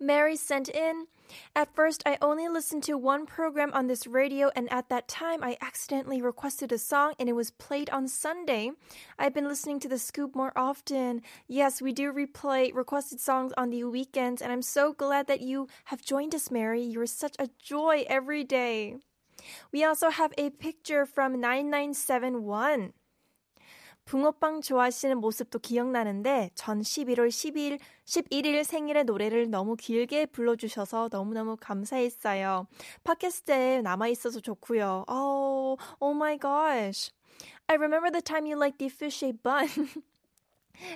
Mary 0.00 0.36
sent 0.36 0.68
in. 0.68 1.06
At 1.54 1.74
first, 1.74 2.02
I 2.06 2.16
only 2.22 2.48
listened 2.48 2.82
to 2.84 2.96
one 2.96 3.26
program 3.26 3.70
on 3.74 3.86
this 3.86 4.06
radio, 4.06 4.50
and 4.56 4.72
at 4.72 4.88
that 4.88 5.08
time, 5.08 5.42
I 5.42 5.58
accidentally 5.60 6.22
requested 6.22 6.72
a 6.72 6.78
song 6.78 7.14
and 7.18 7.28
it 7.28 7.34
was 7.34 7.50
played 7.50 7.90
on 7.90 8.08
Sunday. 8.08 8.70
I've 9.18 9.34
been 9.34 9.48
listening 9.48 9.80
to 9.80 9.88
the 9.88 9.98
scoop 9.98 10.34
more 10.34 10.52
often. 10.56 11.22
Yes, 11.46 11.82
we 11.82 11.92
do 11.92 12.12
replay 12.12 12.74
requested 12.74 13.20
songs 13.20 13.52
on 13.56 13.70
the 13.70 13.84
weekends, 13.84 14.40
and 14.40 14.52
I'm 14.52 14.62
so 14.62 14.92
glad 14.92 15.26
that 15.26 15.40
you 15.42 15.68
have 15.86 16.02
joined 16.02 16.34
us, 16.34 16.50
Mary. 16.50 16.82
You're 16.82 17.06
such 17.06 17.36
a 17.38 17.50
joy 17.62 18.04
every 18.08 18.44
day. 18.44 18.96
We 19.72 19.84
also 19.84 20.10
have 20.10 20.32
a 20.36 20.50
picture 20.50 21.06
from 21.06 21.40
9971. 21.40 22.92
붕어빵 24.08 24.62
좋아하시는 24.62 25.18
모습도 25.18 25.58
기억나는데 25.58 26.48
전 26.54 26.80
11월 26.80 27.28
12일, 27.28 27.78
11일 28.06 28.64
생일의 28.64 29.04
노래를 29.04 29.50
너무 29.50 29.76
길게 29.76 30.26
불러주셔서 30.26 31.10
너무너무 31.12 31.58
감사했어요. 31.60 32.66
팟캐스트에 33.04 33.82
남아 33.82 34.08
있어서 34.08 34.40
좋고요. 34.40 35.04
Oh, 35.08 35.76
oh 36.00 36.16
my 36.16 36.38
gosh. 36.38 37.12
I 37.66 37.76
remember 37.76 38.10
the 38.10 38.22
time 38.22 38.46
you 38.46 38.56
liked 38.56 38.78
the 38.78 38.88
fish-shaped 38.88 39.42
bun. 39.42 39.68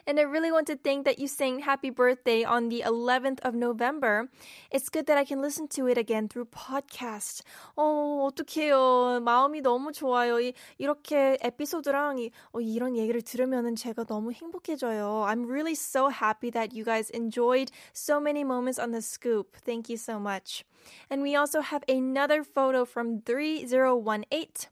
And 0.06 0.20
I 0.20 0.24
really 0.24 0.51
want 0.51 0.67
to 0.67 0.75
thank 0.75 1.06
that 1.06 1.20
you 1.20 1.27
sang 1.27 1.60
happy 1.60 1.89
birthday 1.89 2.44
on 2.44 2.70
the 2.70 2.84
11th 2.86 3.39
of 3.41 3.53
November. 3.56 4.29
It's 4.72 4.89
good 4.89 5.06
that 5.08 5.17
I 5.17 5.25
can 5.25 5.41
listen 5.41 5.67
to 5.70 5.88
it 5.88 5.98
again 5.98 6.27
through 6.27 6.46
podcast. 6.46 7.44
어, 7.77 8.27
어떡해요. 8.27 9.22
마음이 9.24 9.62
너무 9.62 9.91
좋아요. 9.91 10.39
이, 10.39 10.53
이렇게 10.77 11.38
에피소드랑 11.41 12.20
이, 12.20 12.32
어, 12.53 12.60
이런 12.60 12.98
얘기를 12.98 13.22
들으면은 13.22 13.75
제가 13.75 14.03
너무 14.06 14.32
행복해져요. 14.32 15.25
I'm 15.27 15.46
really 15.46 15.75
so 15.75 16.10
happy 16.10 16.50
that 16.51 16.74
you 16.74 16.84
guys 16.84 17.10
enjoyed 17.12 17.72
so 17.94 18.20
many 18.20 18.44
moments 18.44 18.79
on 18.79 18.91
the 18.91 19.01
scoop. 19.01 19.58
Thank 19.63 19.89
you 19.89 19.98
so 19.98 20.20
much. 20.20 20.63
And 21.10 21.22
we 21.22 21.36
also 21.36 21.62
have 21.62 21.84
another 21.88 22.44
photo 22.44 22.86
from 22.86 23.22
3018. 23.22 24.71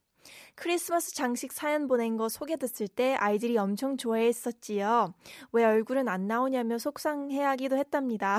크리스마스 0.55 1.15
장식 1.15 1.53
사연 1.53 1.89
보낸 1.89 2.17
거 2.17 2.29
소개됐을 2.29 2.89
때 2.89 3.15
아이들이 3.15 3.57
엄청 3.59 3.97
좋아했었지요. 3.97 5.15
왜 5.53 5.65
얼굴은 5.65 6.09
안 6.09 6.27
나오냐며 6.27 6.79
속상해하기도 6.79 7.77
했답니다. 7.77 8.39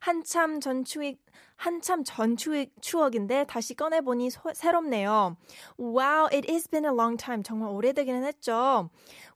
한참 0.00 0.60
전 0.60 0.84
추억, 0.84 1.16
한참 1.56 2.04
전 2.04 2.36
추억, 2.36 2.68
추억인데 2.80 3.44
다시 3.44 3.74
꺼내보니 3.74 4.30
소, 4.30 4.40
새롭네요. 4.52 5.36
Wow, 5.78 6.28
it 6.32 6.50
has 6.50 6.68
been 6.68 6.84
a 6.84 6.92
long 6.92 7.16
time. 7.16 7.42
정말 7.42 7.70
오래되기는 7.70 8.24
했죠. 8.24 8.90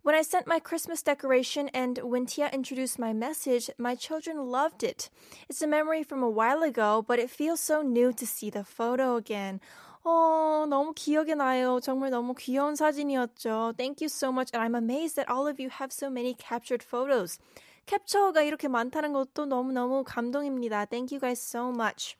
When 0.04 0.14
I 0.14 0.22
sent 0.22 0.46
my 0.46 0.60
Christmas 0.60 1.02
decoration 1.02 1.68
and 1.74 2.00
when 2.02 2.26
Tia 2.26 2.48
introduced 2.52 2.98
my 2.98 3.12
message, 3.12 3.70
my 3.78 3.94
children 3.94 4.50
loved 4.50 4.82
it. 4.82 5.10
It's 5.48 5.62
a 5.62 5.66
memory 5.66 6.02
from 6.02 6.22
a 6.22 6.30
while 6.30 6.62
ago, 6.62 7.04
but 7.06 7.18
it 7.18 7.30
feels 7.30 7.60
so 7.60 7.82
new 7.82 8.12
to 8.12 8.26
see 8.26 8.50
the 8.50 8.64
photo 8.64 9.16
again. 9.16 9.60
어, 10.03 10.65
너무 10.69 10.93
기억에 10.93 11.33
나요. 11.33 11.79
정말 11.81 12.09
너무 12.09 12.33
귀여운 12.35 12.75
사진이었죠. 12.75 13.73
Thank 13.77 14.03
you 14.03 14.09
so 14.09 14.29
much. 14.29 14.51
And 14.53 14.61
I'm 14.61 14.75
amazed 14.75 15.15
that 15.15 15.31
all 15.31 15.47
of 15.47 15.61
you 15.61 15.69
have 15.69 15.93
so 15.93 16.07
many 16.09 16.35
captured 16.37 16.83
photos. 16.83 17.39
캡처가 17.85 18.43
이렇게 18.43 18.67
많다는 18.67 19.13
것도 19.13 19.45
너무너무 19.45 20.03
감동입니다. 20.03 20.85
Thank 20.85 21.13
you 21.13 21.19
guys 21.19 21.39
so 21.41 21.69
much. 21.69 22.17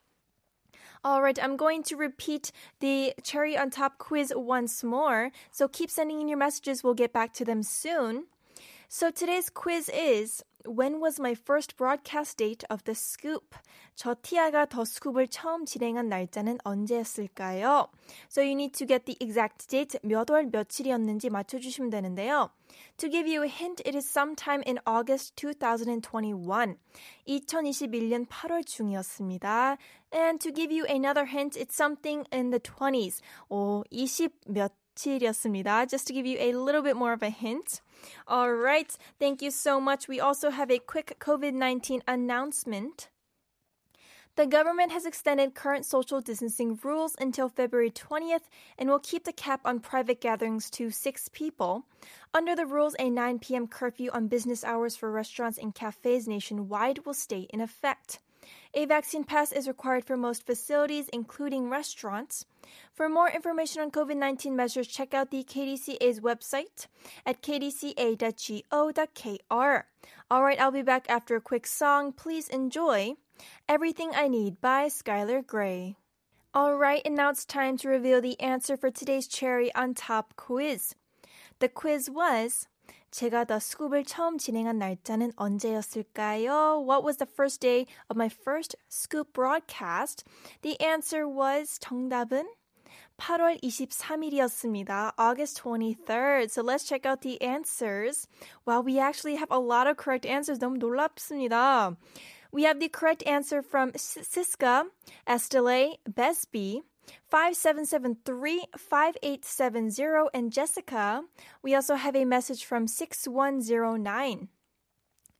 Alright, 1.05 1.37
I'm 1.37 1.57
going 1.57 1.83
to 1.83 1.97
repeat 1.97 2.53
the 2.79 3.13
cherry 3.23 3.57
on 3.57 3.69
top 3.69 3.97
quiz 3.97 4.31
once 4.33 4.83
more. 4.85 5.31
So 5.51 5.67
keep 5.67 5.89
sending 5.89 6.21
in 6.21 6.29
your 6.29 6.37
messages. 6.37 6.81
We'll 6.81 6.93
get 6.93 7.11
back 7.11 7.33
to 7.33 7.45
them 7.45 7.63
soon. 7.63 8.27
So 8.87 9.11
today's 9.11 9.49
quiz 9.49 9.89
is 9.89 10.43
When 10.67 11.01
was 11.01 11.19
my 11.19 11.35
first 11.35 11.75
broadcast 11.75 12.37
date 12.37 12.63
of 12.69 12.85
The 12.85 12.95
Scoop? 12.95 13.55
저 13.95 14.15
티아가 14.21 14.65
더 14.65 14.83
스쿱을 14.83 15.27
처음 15.29 15.65
진행한 15.65 16.07
날짜는 16.07 16.59
언제였을까요? 16.63 17.89
So 18.29 18.41
you 18.41 18.53
need 18.53 18.73
to 18.77 18.87
get 18.87 19.05
the 19.05 19.17
exact 19.19 19.67
date, 19.67 19.99
몇 20.03 20.29
월 20.29 20.45
며칠이었는지 20.45 21.29
맞춰주시면 21.29 21.89
되는데요. 21.89 22.49
To 22.97 23.09
give 23.09 23.27
you 23.27 23.43
a 23.43 23.49
hint, 23.49 23.83
it 23.85 23.95
is 23.95 24.09
sometime 24.09 24.63
in 24.65 24.79
August 24.87 25.35
2021. 25.35 26.77
2021년 27.27 28.25
8월 28.27 28.65
중이었습니다. 28.65 29.77
And 30.13 30.39
to 30.39 30.51
give 30.53 30.71
you 30.71 30.85
another 30.87 31.25
hint, 31.25 31.59
it's 31.59 31.75
something 31.75 32.25
in 32.33 32.51
the 32.51 32.59
20s. 32.59 33.19
오, 33.49 33.83
20 33.91 34.29
몇 34.47 34.71
며칠이었습니다. 34.93 35.87
Just 35.87 36.07
to 36.07 36.13
give 36.13 36.25
you 36.25 36.37
a 36.39 36.53
little 36.53 36.81
bit 36.81 36.95
more 36.95 37.13
of 37.13 37.23
a 37.23 37.29
hint. 37.29 37.81
All 38.26 38.52
right. 38.52 38.96
Thank 39.18 39.42
you 39.42 39.50
so 39.50 39.80
much. 39.80 40.08
We 40.08 40.20
also 40.20 40.50
have 40.50 40.70
a 40.70 40.78
quick 40.78 41.16
COVID 41.20 41.54
19 41.54 42.02
announcement. 42.06 43.08
The 44.38 44.46
government 44.46 44.92
has 44.92 45.04
extended 45.04 45.56
current 45.56 45.84
social 45.84 46.20
distancing 46.20 46.78
rules 46.84 47.16
until 47.18 47.48
February 47.48 47.90
20th 47.90 48.48
and 48.78 48.88
will 48.88 49.00
keep 49.00 49.24
the 49.24 49.32
cap 49.32 49.62
on 49.64 49.80
private 49.80 50.20
gatherings 50.20 50.70
to 50.70 50.90
six 50.90 51.28
people. 51.28 51.86
Under 52.32 52.54
the 52.54 52.64
rules, 52.64 52.94
a 53.00 53.10
9 53.10 53.40
p.m. 53.40 53.66
curfew 53.66 54.10
on 54.12 54.28
business 54.28 54.62
hours 54.62 54.94
for 54.94 55.10
restaurants 55.10 55.58
and 55.58 55.74
cafes 55.74 56.28
nationwide 56.28 57.04
will 57.04 57.14
stay 57.14 57.48
in 57.50 57.60
effect. 57.60 58.20
A 58.74 58.84
vaccine 58.84 59.24
pass 59.24 59.52
is 59.52 59.66
required 59.68 60.04
for 60.04 60.16
most 60.16 60.46
facilities, 60.46 61.08
including 61.08 61.70
restaurants. 61.70 62.44
For 62.92 63.08
more 63.08 63.30
information 63.30 63.82
on 63.82 63.90
COVID 63.90 64.16
19 64.16 64.54
measures, 64.54 64.86
check 64.86 65.14
out 65.14 65.30
the 65.30 65.42
KDCA's 65.42 66.20
website 66.20 66.86
at 67.24 67.42
kdca.go.kr. 67.42 68.64
All 70.30 70.42
right, 70.42 70.60
I'll 70.60 70.70
be 70.70 70.82
back 70.82 71.06
after 71.08 71.36
a 71.36 71.40
quick 71.40 71.66
song. 71.66 72.12
Please 72.12 72.48
enjoy 72.48 73.14
Everything 73.68 74.12
I 74.14 74.28
Need 74.28 74.60
by 74.60 74.86
Skylar 74.86 75.46
Grey. 75.46 75.96
All 76.54 76.76
right, 76.76 77.02
and 77.04 77.14
now 77.14 77.30
it's 77.30 77.44
time 77.44 77.76
to 77.78 77.88
reveal 77.88 78.20
the 78.20 78.40
answer 78.40 78.76
for 78.76 78.90
today's 78.90 79.28
cherry 79.28 79.74
on 79.74 79.94
top 79.94 80.34
quiz. 80.36 80.94
The 81.60 81.68
quiz 81.68 82.10
was 82.10 82.68
제가 83.11 83.45
더 83.45 83.57
스쿱을 83.57 84.05
처음 84.07 84.37
진행한 84.37 84.79
날짜는 84.79 85.33
언제였을까요? 85.35 86.83
What 86.83 87.05
was 87.05 87.17
the 87.17 87.29
first 87.31 87.61
day 87.61 87.85
of 88.09 88.17
my 88.17 88.27
first 88.27 88.75
scoop 88.89 89.33
broadcast? 89.33 90.25
The 90.61 90.77
answer 90.81 91.27
was 91.27 91.77
정답은 91.79 92.47
8월 93.17 93.61
23일이었습니다. 93.61 95.13
August 95.17 95.61
23rd. 95.61 96.49
So 96.49 96.63
let's 96.63 96.83
check 96.83 97.05
out 97.05 97.21
the 97.21 97.39
answers. 97.41 98.27
Wow, 98.65 98.81
we 98.81 98.99
actually 98.99 99.35
have 99.35 99.51
a 99.51 99.59
lot 99.59 99.87
of 99.87 99.97
correct 99.97 100.25
answers. 100.25 100.59
너무 100.59 100.77
놀랍습니다. 100.77 101.95
We 102.51 102.63
have 102.63 102.79
the 102.79 102.89
correct 102.89 103.23
answer 103.27 103.61
from 103.61 103.91
Siska, 103.93 104.85
Estelle, 105.27 105.97
Besby, 106.09 106.81
5773 107.29 108.67
5870 108.77 110.29
and 110.33 110.51
Jessica. 110.51 111.23
We 111.61 111.75
also 111.75 111.95
have 111.95 112.15
a 112.15 112.25
message 112.25 112.65
from 112.65 112.87
6109. 112.87 114.49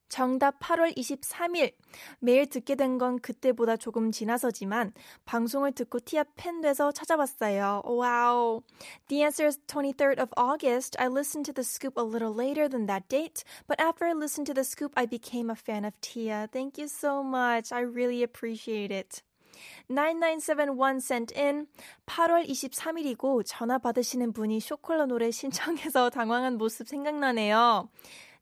정답 0.10 0.60
8월 0.60 0.96
23일. 0.96 1.74
매일 2.20 2.46
듣게 2.46 2.76
된 2.76 3.00
건 3.00 3.18
그때보다 3.18 3.78
조금 3.78 4.12
지나서지만 4.12 4.94
방송을 5.26 5.72
듣고 5.72 6.02
티아 6.02 6.24
팬 6.36 6.62
돼서 6.62 6.92
찾아봤어요. 6.92 7.82
Wow. 7.84 8.62
The 9.08 9.24
answer 9.24 9.48
is 9.48 9.58
23rd 9.66 10.20
of 10.20 10.30
August. 10.38 10.96
I 11.00 11.08
listened 11.08 11.46
to 11.46 11.54
the 11.54 11.64
scoop 11.64 11.98
a 11.98 12.04
little 12.06 12.32
later 12.32 12.70
than 12.70 12.86
that 12.86 13.10
date, 13.10 13.44
but 13.68 13.80
after 13.80 14.06
I 14.06 14.14
listened 14.14 14.46
to 14.48 14.54
the 14.54 14.64
scoop, 14.64 14.94
I 14.96 15.08
became 15.08 15.50
a 15.50 15.56
fan 15.56 15.84
of 15.84 16.00
Tia. 16.00 16.48
Thank 16.54 16.78
you 16.78 16.88
so 16.88 17.24
much. 17.24 17.72
I 17.72 17.80
really 17.82 18.22
appreciate 18.22 18.92
it. 18.92 19.24
9971 19.89 20.97
sent 20.97 21.39
in 21.39 21.67
8월 22.07 22.49
23일이고 22.49 23.43
전화 23.47 23.79
받으시는 23.79 24.33
분이 24.33 24.61
쇼콜라 24.61 25.07
노래 25.07 25.31
신청해서 25.31 26.11
당황한 26.11 26.59
모습 26.59 26.89
생각나네요. 26.89 27.89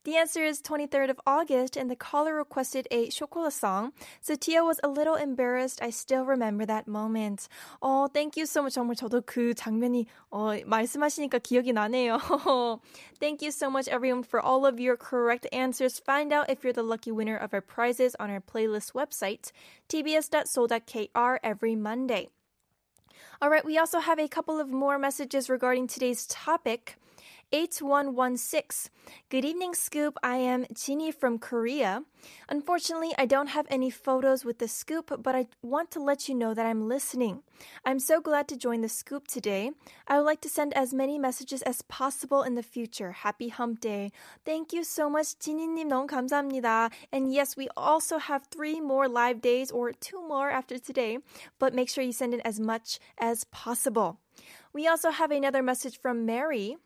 The 0.07 0.15
answer 0.15 0.45
is 0.45 0.63
23rd 0.63 1.11
of 1.11 1.21
August, 1.27 1.77
and 1.77 1.91
the 1.91 1.97
caller 1.97 2.37
requested 2.37 2.87
a 2.93 3.09
Shokola 3.09 3.51
song. 3.51 3.93
So 4.21 4.37
Tia 4.37 4.63
was 4.63 4.79
a 4.85 4.89
little 4.89 5.17
embarrassed. 5.17 5.83
I 5.83 5.91
still 5.91 6.25
remember 6.25 6.65
that 6.65 6.87
moment. 6.87 7.49
Oh, 7.83 8.07
thank 8.07 8.37
you 8.37 8.47
so 8.47 8.63
much. 8.63 8.75
정말 8.75 8.95
저도 8.95 9.23
그 9.27 9.53
장면이 9.53 10.07
어, 10.31 10.65
말씀하시니까 10.65 11.41
기억이 11.41 11.73
나네요. 11.73 12.21
thank 13.19 13.43
you 13.43 13.51
so 13.51 13.69
much, 13.69 13.89
everyone, 13.89 14.23
for 14.23 14.39
all 14.41 14.65
of 14.65 14.79
your 14.79 14.97
correct 14.97 15.49
answers. 15.53 15.99
Find 15.99 16.33
out 16.33 16.49
if 16.49 16.63
you're 16.63 16.73
the 16.73 16.85
lucky 16.85 17.11
winner 17.11 17.37
of 17.37 17.53
our 17.53 17.61
prizes 17.61 18.15
on 18.21 18.31
our 18.31 18.41
playlist 18.41 18.93
website, 18.93 19.51
tbs.seoul.kr, 19.89 21.41
every 21.43 21.75
Monday. 21.75 22.29
All 23.43 23.51
right, 23.51 23.65
we 23.65 23.77
also 23.77 23.99
have 23.99 24.21
a 24.21 24.29
couple 24.29 24.61
of 24.61 24.71
more 24.71 25.01
messages 25.01 25.51
regarding 25.51 25.89
today's 25.89 26.29
topic. 26.29 26.97
8116. 27.52 28.92
Good 29.30 29.44
evening, 29.44 29.74
Scoop. 29.74 30.18
I 30.24 30.38
am 30.38 30.66
Jinny 30.74 31.12
from 31.12 31.38
Korea. 31.38 32.04
Unfortunately, 32.48 33.12
I 33.18 33.26
don't 33.26 33.48
have 33.48 33.68
any 33.70 33.90
photos 33.90 34.46
with 34.46 34.60
the 34.60 34.68
Scoop, 34.68 35.12
but 35.22 35.36
I 35.36 35.48
want 35.62 35.92
to 35.92 36.00
let 36.00 36.30
you 36.30 36.36
know 36.36 36.54
that 36.54 36.66
I'm 36.66 36.88
listening. 36.88 37.44
I'm 37.86 38.00
so 38.00 38.22
glad 38.22 38.48
to 38.50 38.58
join 38.58 38.82
the 38.82 38.90
Scoop 38.90 39.28
today. 39.28 39.72
I 40.08 40.18
would 40.18 40.26
like 40.26 40.42
to 40.42 40.50
send 40.50 40.74
as 40.74 40.94
many 40.94 41.20
messages 41.20 41.62
as 41.64 41.82
possible 41.84 42.44
in 42.44 42.56
the 42.56 42.64
future. 42.64 43.12
Happy 43.12 43.50
Hump 43.50 43.82
Day. 43.82 44.12
Thank 44.46 44.72
you 44.72 44.84
so 44.84 45.10
much, 45.10 45.38
지니님. 45.40 45.90
너무 45.90 46.08
감사합니다. 46.08 46.92
And 47.12 47.34
yes, 47.34 47.58
we 47.58 47.68
also 47.76 48.18
have 48.18 48.48
three 48.50 48.80
more 48.80 49.08
live 49.08 49.42
days 49.42 49.72
or 49.72 49.92
two 49.92 50.22
more 50.26 50.50
after 50.50 50.80
today, 50.80 51.20
but 51.60 51.74
make 51.74 51.90
sure 51.90 52.04
you 52.04 52.14
send 52.14 52.34
in 52.34 52.42
as 52.42 52.60
much 52.60 53.00
as 53.20 53.44
possible. 53.52 54.20
We 54.74 54.88
also 54.88 55.12
have 55.12 55.32
another 55.32 55.62
message 55.62 56.00
from 56.00 56.26
Mary. 56.26 56.78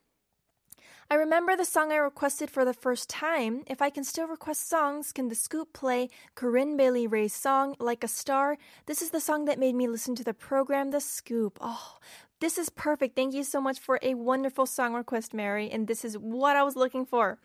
I 1.12 1.16
remember 1.16 1.56
the 1.56 1.64
song 1.64 1.90
I 1.90 1.96
requested 1.96 2.50
for 2.52 2.64
the 2.64 2.72
first 2.72 3.10
time. 3.10 3.64
If 3.66 3.82
I 3.82 3.90
can 3.90 4.04
still 4.04 4.28
request 4.28 4.68
songs, 4.68 5.10
can 5.10 5.26
the 5.26 5.34
scoop 5.34 5.72
play 5.72 6.08
Corinne 6.36 6.76
Bailey 6.76 7.08
Rae's 7.08 7.34
song, 7.34 7.74
Like 7.80 8.04
a 8.04 8.08
Star? 8.08 8.56
This 8.86 9.02
is 9.02 9.10
the 9.10 9.18
song 9.18 9.46
that 9.46 9.58
made 9.58 9.74
me 9.74 9.88
listen 9.88 10.14
to 10.14 10.22
the 10.22 10.32
program, 10.32 10.92
The 10.92 11.00
Scoop. 11.00 11.58
Oh, 11.60 11.96
this 12.38 12.58
is 12.58 12.68
perfect. 12.68 13.16
Thank 13.16 13.34
you 13.34 13.42
so 13.42 13.60
much 13.60 13.80
for 13.80 13.98
a 14.02 14.14
wonderful 14.14 14.66
song 14.66 14.94
request, 14.94 15.34
Mary. 15.34 15.68
And 15.68 15.88
this 15.88 16.04
is 16.04 16.16
what 16.16 16.54
I 16.54 16.62
was 16.62 16.76
looking 16.76 17.04
for. 17.04 17.40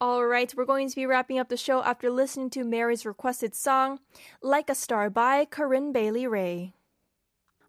All 0.00 0.24
right, 0.24 0.54
we're 0.56 0.64
going 0.64 0.88
to 0.88 0.96
be 0.96 1.04
wrapping 1.04 1.38
up 1.38 1.50
the 1.50 1.58
show 1.58 1.82
after 1.82 2.08
listening 2.08 2.48
to 2.50 2.64
Mary's 2.64 3.04
requested 3.04 3.54
song, 3.54 4.00
Like 4.40 4.70
a 4.70 4.74
Star 4.74 5.10
by 5.10 5.44
Corinne 5.44 5.92
Bailey 5.92 6.26
Rae. 6.26 6.72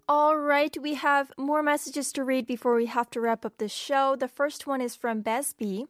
All 0.10 0.38
right, 0.38 0.76
we 0.82 0.96
have 0.96 1.32
more 1.38 1.64
messages 1.64 2.12
to 2.14 2.24
read 2.24 2.46
before 2.46 2.76
we 2.76 2.88
have 2.88 3.10
to 3.12 3.22
wrap 3.22 3.46
up 3.46 3.58
the 3.58 3.70
show. 3.70 4.16
The 4.16 4.28
first 4.28 4.68
one 4.68 4.82
is 4.82 4.96
from 4.96 5.24
Besby. 5.24 5.88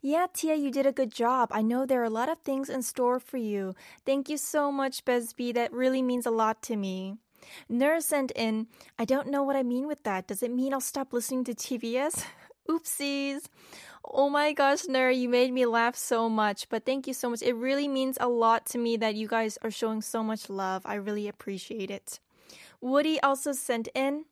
Yeah, 0.00 0.26
Tia, 0.32 0.54
you 0.54 0.70
did 0.70 0.86
a 0.86 0.92
good 0.92 1.12
job. 1.12 1.48
I 1.50 1.62
know 1.62 1.84
there 1.84 2.00
are 2.00 2.04
a 2.04 2.10
lot 2.10 2.28
of 2.28 2.38
things 2.38 2.68
in 2.70 2.82
store 2.82 3.18
for 3.18 3.38
you. 3.38 3.74
Thank 4.06 4.28
you 4.28 4.36
so 4.36 4.70
much, 4.70 5.04
Besby. 5.04 5.52
That 5.54 5.72
really 5.72 6.02
means 6.02 6.24
a 6.24 6.30
lot 6.30 6.62
to 6.62 6.76
me. 6.76 7.16
Nurse 7.68 8.06
sent 8.06 8.30
in, 8.32 8.68
I 8.98 9.04
don't 9.04 9.28
know 9.28 9.42
what 9.42 9.56
I 9.56 9.62
mean 9.62 9.86
with 9.86 10.02
that. 10.04 10.28
Does 10.28 10.42
it 10.42 10.52
mean 10.52 10.72
I'll 10.72 10.80
stop 10.80 11.12
listening 11.12 11.44
to 11.44 11.54
TBS? 11.54 12.24
Oopsies. 12.68 13.46
Oh 14.04 14.28
my 14.30 14.52
gosh, 14.52 14.86
Nur, 14.86 15.10
you 15.10 15.28
made 15.28 15.52
me 15.52 15.66
laugh 15.66 15.96
so 15.96 16.28
much. 16.28 16.68
But 16.68 16.86
thank 16.86 17.06
you 17.06 17.14
so 17.14 17.30
much. 17.30 17.42
It 17.42 17.54
really 17.54 17.88
means 17.88 18.18
a 18.20 18.28
lot 18.28 18.66
to 18.66 18.78
me 18.78 18.96
that 18.98 19.16
you 19.16 19.26
guys 19.26 19.58
are 19.62 19.70
showing 19.70 20.00
so 20.00 20.22
much 20.22 20.48
love. 20.48 20.82
I 20.84 20.94
really 20.94 21.26
appreciate 21.28 21.90
it. 21.90 22.20
Woody 22.83 23.19
also 23.21 23.51
sent 23.51 23.89
in 23.95 24.25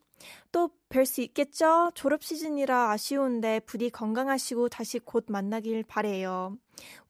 또 0.51 0.71
뵐 0.89 1.05
수 1.05 1.21
있겠죠? 1.21 1.91
졸업 1.93 2.23
시즌이라 2.23 2.91
아쉬운데 2.91 3.59
부디 3.61 3.89
건강하시고 3.89 4.69
다시 4.69 4.99
곧 4.99 5.25
만나길 5.27 5.83
바래요. 5.83 6.57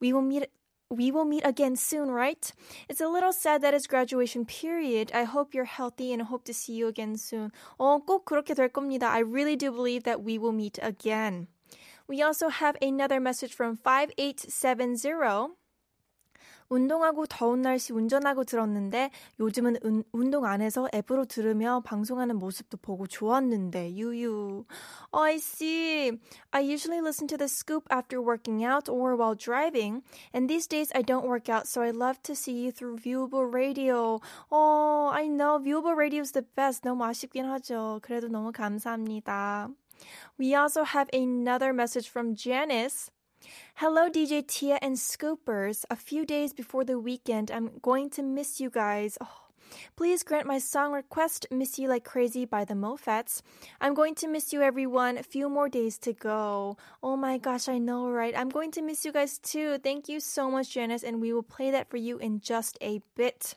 We 0.01 0.11
will 0.11 0.25
meet 0.25 0.49
we 0.89 1.11
will 1.11 1.27
meet 1.27 1.45
again 1.45 1.75
soon, 1.75 2.09
right? 2.11 2.51
It's 2.87 3.01
a 3.01 3.07
little 3.07 3.33
sad 3.33 3.61
that 3.61 3.73
it's 3.73 3.87
graduation 3.87 4.45
period. 4.45 5.11
I 5.13 5.25
hope 5.25 5.53
you're 5.53 5.67
healthy 5.67 6.13
and 6.13 6.23
hope 6.23 6.45
to 6.45 6.53
see 6.53 6.73
you 6.73 6.87
again 6.87 7.15
soon. 7.15 7.51
어, 7.77 7.99
꼭 7.99 8.25
그렇게 8.25 8.53
될 8.53 8.69
겁니다. 8.69 9.11
I 9.11 9.19
really 9.19 9.57
do 9.57 9.71
believe 9.71 10.03
that 10.03 10.23
we 10.23 10.37
will 10.37 10.53
meet 10.55 10.79
again. 10.81 11.47
We 12.07 12.21
also 12.23 12.47
have 12.47 12.77
another 12.81 13.19
message 13.19 13.53
from 13.53 13.75
5870. 13.75 15.57
운동하고 16.72 17.26
더운 17.26 17.60
날씨 17.60 17.92
운전하고 17.92 18.44
들었는데 18.44 19.10
요즘은 19.38 19.76
은, 19.84 20.04
운동 20.12 20.46
안 20.46 20.62
해서 20.62 20.88
앱으로 20.94 21.26
들으며 21.26 21.82
방송하는 21.84 22.38
모습도 22.38 22.78
보고 22.78 23.06
좋았는데 23.06 23.94
유유. 23.94 24.64
Oh, 25.12 25.22
I 25.22 25.36
see. 25.36 26.12
I 26.50 26.62
usually 26.62 27.02
listen 27.02 27.28
to 27.28 27.36
the 27.36 27.48
scoop 27.48 27.86
after 27.90 28.22
working 28.22 28.64
out 28.64 28.88
or 28.88 29.14
while 29.16 29.36
driving, 29.36 30.02
and 30.32 30.48
these 30.48 30.66
days 30.66 30.90
I 30.94 31.02
don't 31.02 31.26
work 31.26 31.50
out, 31.52 31.68
so 31.68 31.82
I 31.82 31.90
love 31.90 32.22
to 32.22 32.34
see 32.34 32.64
you 32.64 32.72
through 32.72 32.96
viewable 32.96 33.44
radio. 33.52 34.20
Oh, 34.50 35.10
I 35.12 35.28
know 35.28 35.60
viewable 35.60 35.94
radio 35.94 36.22
is 36.22 36.32
the 36.32 36.46
best. 36.56 36.84
너무 36.84 37.04
아쉽긴 37.04 37.44
하죠. 37.44 38.00
그래도 38.02 38.28
너무 38.28 38.52
감사합니다. 38.52 39.68
We 40.38 40.54
also 40.54 40.84
have 40.84 41.08
another 41.12 41.72
message 41.72 42.08
from 42.08 42.34
Janice. 42.34 43.10
Hello, 43.76 44.08
DJ 44.08 44.46
Tia 44.46 44.78
and 44.80 44.96
Scoopers. 44.96 45.84
A 45.90 45.96
few 45.96 46.24
days 46.24 46.52
before 46.52 46.84
the 46.84 46.98
weekend, 46.98 47.50
I'm 47.50 47.70
going 47.82 48.10
to 48.10 48.22
miss 48.22 48.60
you 48.60 48.70
guys. 48.70 49.18
Oh, 49.20 49.48
please 49.96 50.22
grant 50.22 50.46
my 50.46 50.58
song 50.58 50.92
request, 50.92 51.46
Miss 51.50 51.78
You 51.78 51.88
Like 51.88 52.04
Crazy 52.04 52.44
by 52.44 52.64
the 52.64 52.74
Moffatts. 52.74 53.42
I'm 53.80 53.94
going 53.94 54.14
to 54.16 54.28
miss 54.28 54.52
you, 54.52 54.62
everyone. 54.62 55.18
A 55.18 55.22
few 55.22 55.48
more 55.48 55.68
days 55.68 55.98
to 55.98 56.12
go. 56.12 56.76
Oh 57.02 57.16
my 57.16 57.38
gosh, 57.38 57.68
I 57.68 57.78
know, 57.78 58.10
right? 58.10 58.36
I'm 58.36 58.48
going 58.48 58.70
to 58.72 58.82
miss 58.82 59.04
you 59.04 59.12
guys 59.12 59.38
too. 59.38 59.78
Thank 59.78 60.08
you 60.08 60.20
so 60.20 60.50
much, 60.50 60.70
Janice, 60.70 61.02
and 61.02 61.20
we 61.20 61.32
will 61.32 61.42
play 61.42 61.70
that 61.70 61.90
for 61.90 61.96
you 61.96 62.18
in 62.18 62.40
just 62.40 62.78
a 62.80 63.00
bit. 63.16 63.56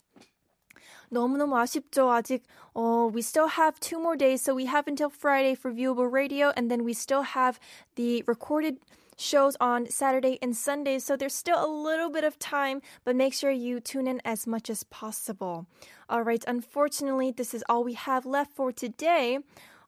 너무너무 1.11 1.55
아쉽죠. 1.55 2.09
아직 2.09 2.41
oh, 2.75 3.07
we 3.07 3.21
still 3.21 3.47
have 3.47 3.79
two 3.79 3.99
more 3.99 4.15
days, 4.15 4.41
so 4.41 4.55
we 4.55 4.65
have 4.65 4.87
until 4.87 5.09
Friday 5.09 5.55
for 5.55 5.71
viewable 5.71 6.11
radio, 6.11 6.51
and 6.57 6.69
then 6.69 6.83
we 6.83 6.93
still 6.93 7.21
have 7.21 7.59
the 7.95 8.23
recorded 8.27 8.77
shows 9.16 9.56
on 9.60 9.86
Saturday 9.90 10.38
and 10.40 10.56
Sunday, 10.56 10.98
so 10.98 11.16
there's 11.16 11.34
still 11.34 11.62
a 11.62 11.68
little 11.68 12.10
bit 12.10 12.24
of 12.24 12.38
time, 12.38 12.80
but 13.04 13.14
make 13.14 13.34
sure 13.34 13.50
you 13.50 13.78
tune 13.78 14.06
in 14.06 14.20
as 14.24 14.46
much 14.46 14.70
as 14.70 14.84
possible. 14.84 15.66
All 16.08 16.22
right, 16.22 16.42
unfortunately, 16.46 17.30
this 17.30 17.52
is 17.52 17.62
all 17.68 17.84
we 17.84 17.94
have 17.94 18.24
left 18.24 18.52
for 18.52 18.72
today. 18.72 19.38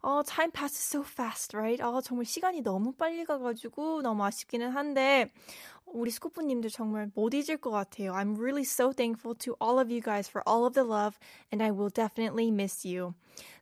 어, 0.05 0.24
time 0.26 0.50
passes 0.50 0.81
so 0.81 1.02
fast, 1.02 1.55
right? 1.55 1.81
아, 1.81 2.00
정말 2.02 2.24
시간이 2.26 2.62
너무 2.62 2.92
빨리 2.92 3.24
가가지고 3.24 4.02
너무 4.02 4.24
아쉽기는 4.24 4.68
한데, 4.70 5.31
우리 5.87 6.11
스쿠프님들 6.11 6.70
정말 6.70 7.09
못 7.14 7.33
잊을 7.35 7.57
것 7.59 7.70
같아요. 7.70 8.12
I'm 8.12 8.37
really 8.37 8.64
so 8.64 8.92
thankful 8.92 9.37
to 9.38 9.55
all 9.62 9.78
of 9.78 9.92
you 9.92 10.00
guys 10.02 10.28
for 10.28 10.42
all 10.46 10.66
of 10.66 10.74
the 10.74 10.85
love, 10.85 11.18
and 11.52 11.62
I 11.62 11.70
will 11.70 11.90
definitely 11.90 12.48
miss 12.48 12.87
you. 12.87 13.14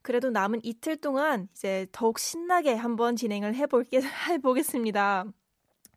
그래도 0.02 0.30
남은 0.30 0.60
이틀 0.64 0.96
동안 0.96 1.48
이제 1.52 1.86
더욱 1.92 2.18
신나게 2.18 2.74
한번 2.74 3.16
진행을 3.16 3.54
해볼게, 3.54 4.00
해보겠습니다. 4.28 5.26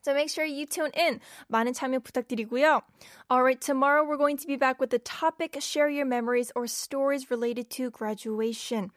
So 0.03 0.15
make 0.15 0.31
sure 0.31 0.45
you 0.45 0.67
tune 0.67 0.91
in. 0.95 1.21
많은 1.51 1.73
참여 1.73 2.01
부탁드리고요. 2.01 2.83
Alright, 3.31 3.61
tomorrow 3.61 4.05
we're 4.05 4.17
going 4.17 4.37
to 4.39 4.47
be 4.47 4.57
back 4.57 4.81
with 4.81 4.91
the 4.91 4.99
topic 4.99 5.57
Share 5.61 5.89
Your 5.89 6.07
Memories 6.07 6.51
or 6.55 6.67
Stories 6.67 7.31
Related 7.31 7.71
to 7.71 7.91
Graduation. 7.91 8.91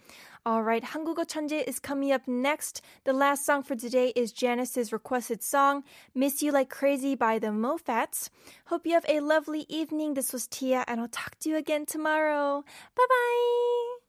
Alright, 0.44 0.84
한국어 0.84 1.24
천재 1.24 1.64
is 1.68 1.80
coming 1.80 2.12
up 2.12 2.28
next. 2.28 2.82
The 3.04 3.14
last 3.14 3.46
song 3.46 3.62
for 3.62 3.76
today 3.76 4.12
is 4.16 4.32
Janice's 4.32 4.92
requested 4.92 5.44
song, 5.44 5.84
Miss 6.16 6.42
You 6.42 6.52
Like 6.52 6.70
Crazy 6.70 7.14
by 7.14 7.38
the 7.38 7.52
Moffatts. 7.52 8.30
Hope 8.66 8.88
you 8.88 8.94
have 8.94 9.06
a 9.08 9.20
lovely 9.20 9.68
evening. 9.70 10.16
This 10.16 10.34
was 10.34 10.48
Tia, 10.48 10.84
and 10.88 11.00
I'll 11.00 11.08
talk 11.08 11.38
to 11.42 11.50
you 11.50 11.58
again 11.58 11.86
tomorrow. 11.86 12.64
Bye 12.96 13.06
bye! 13.08 14.01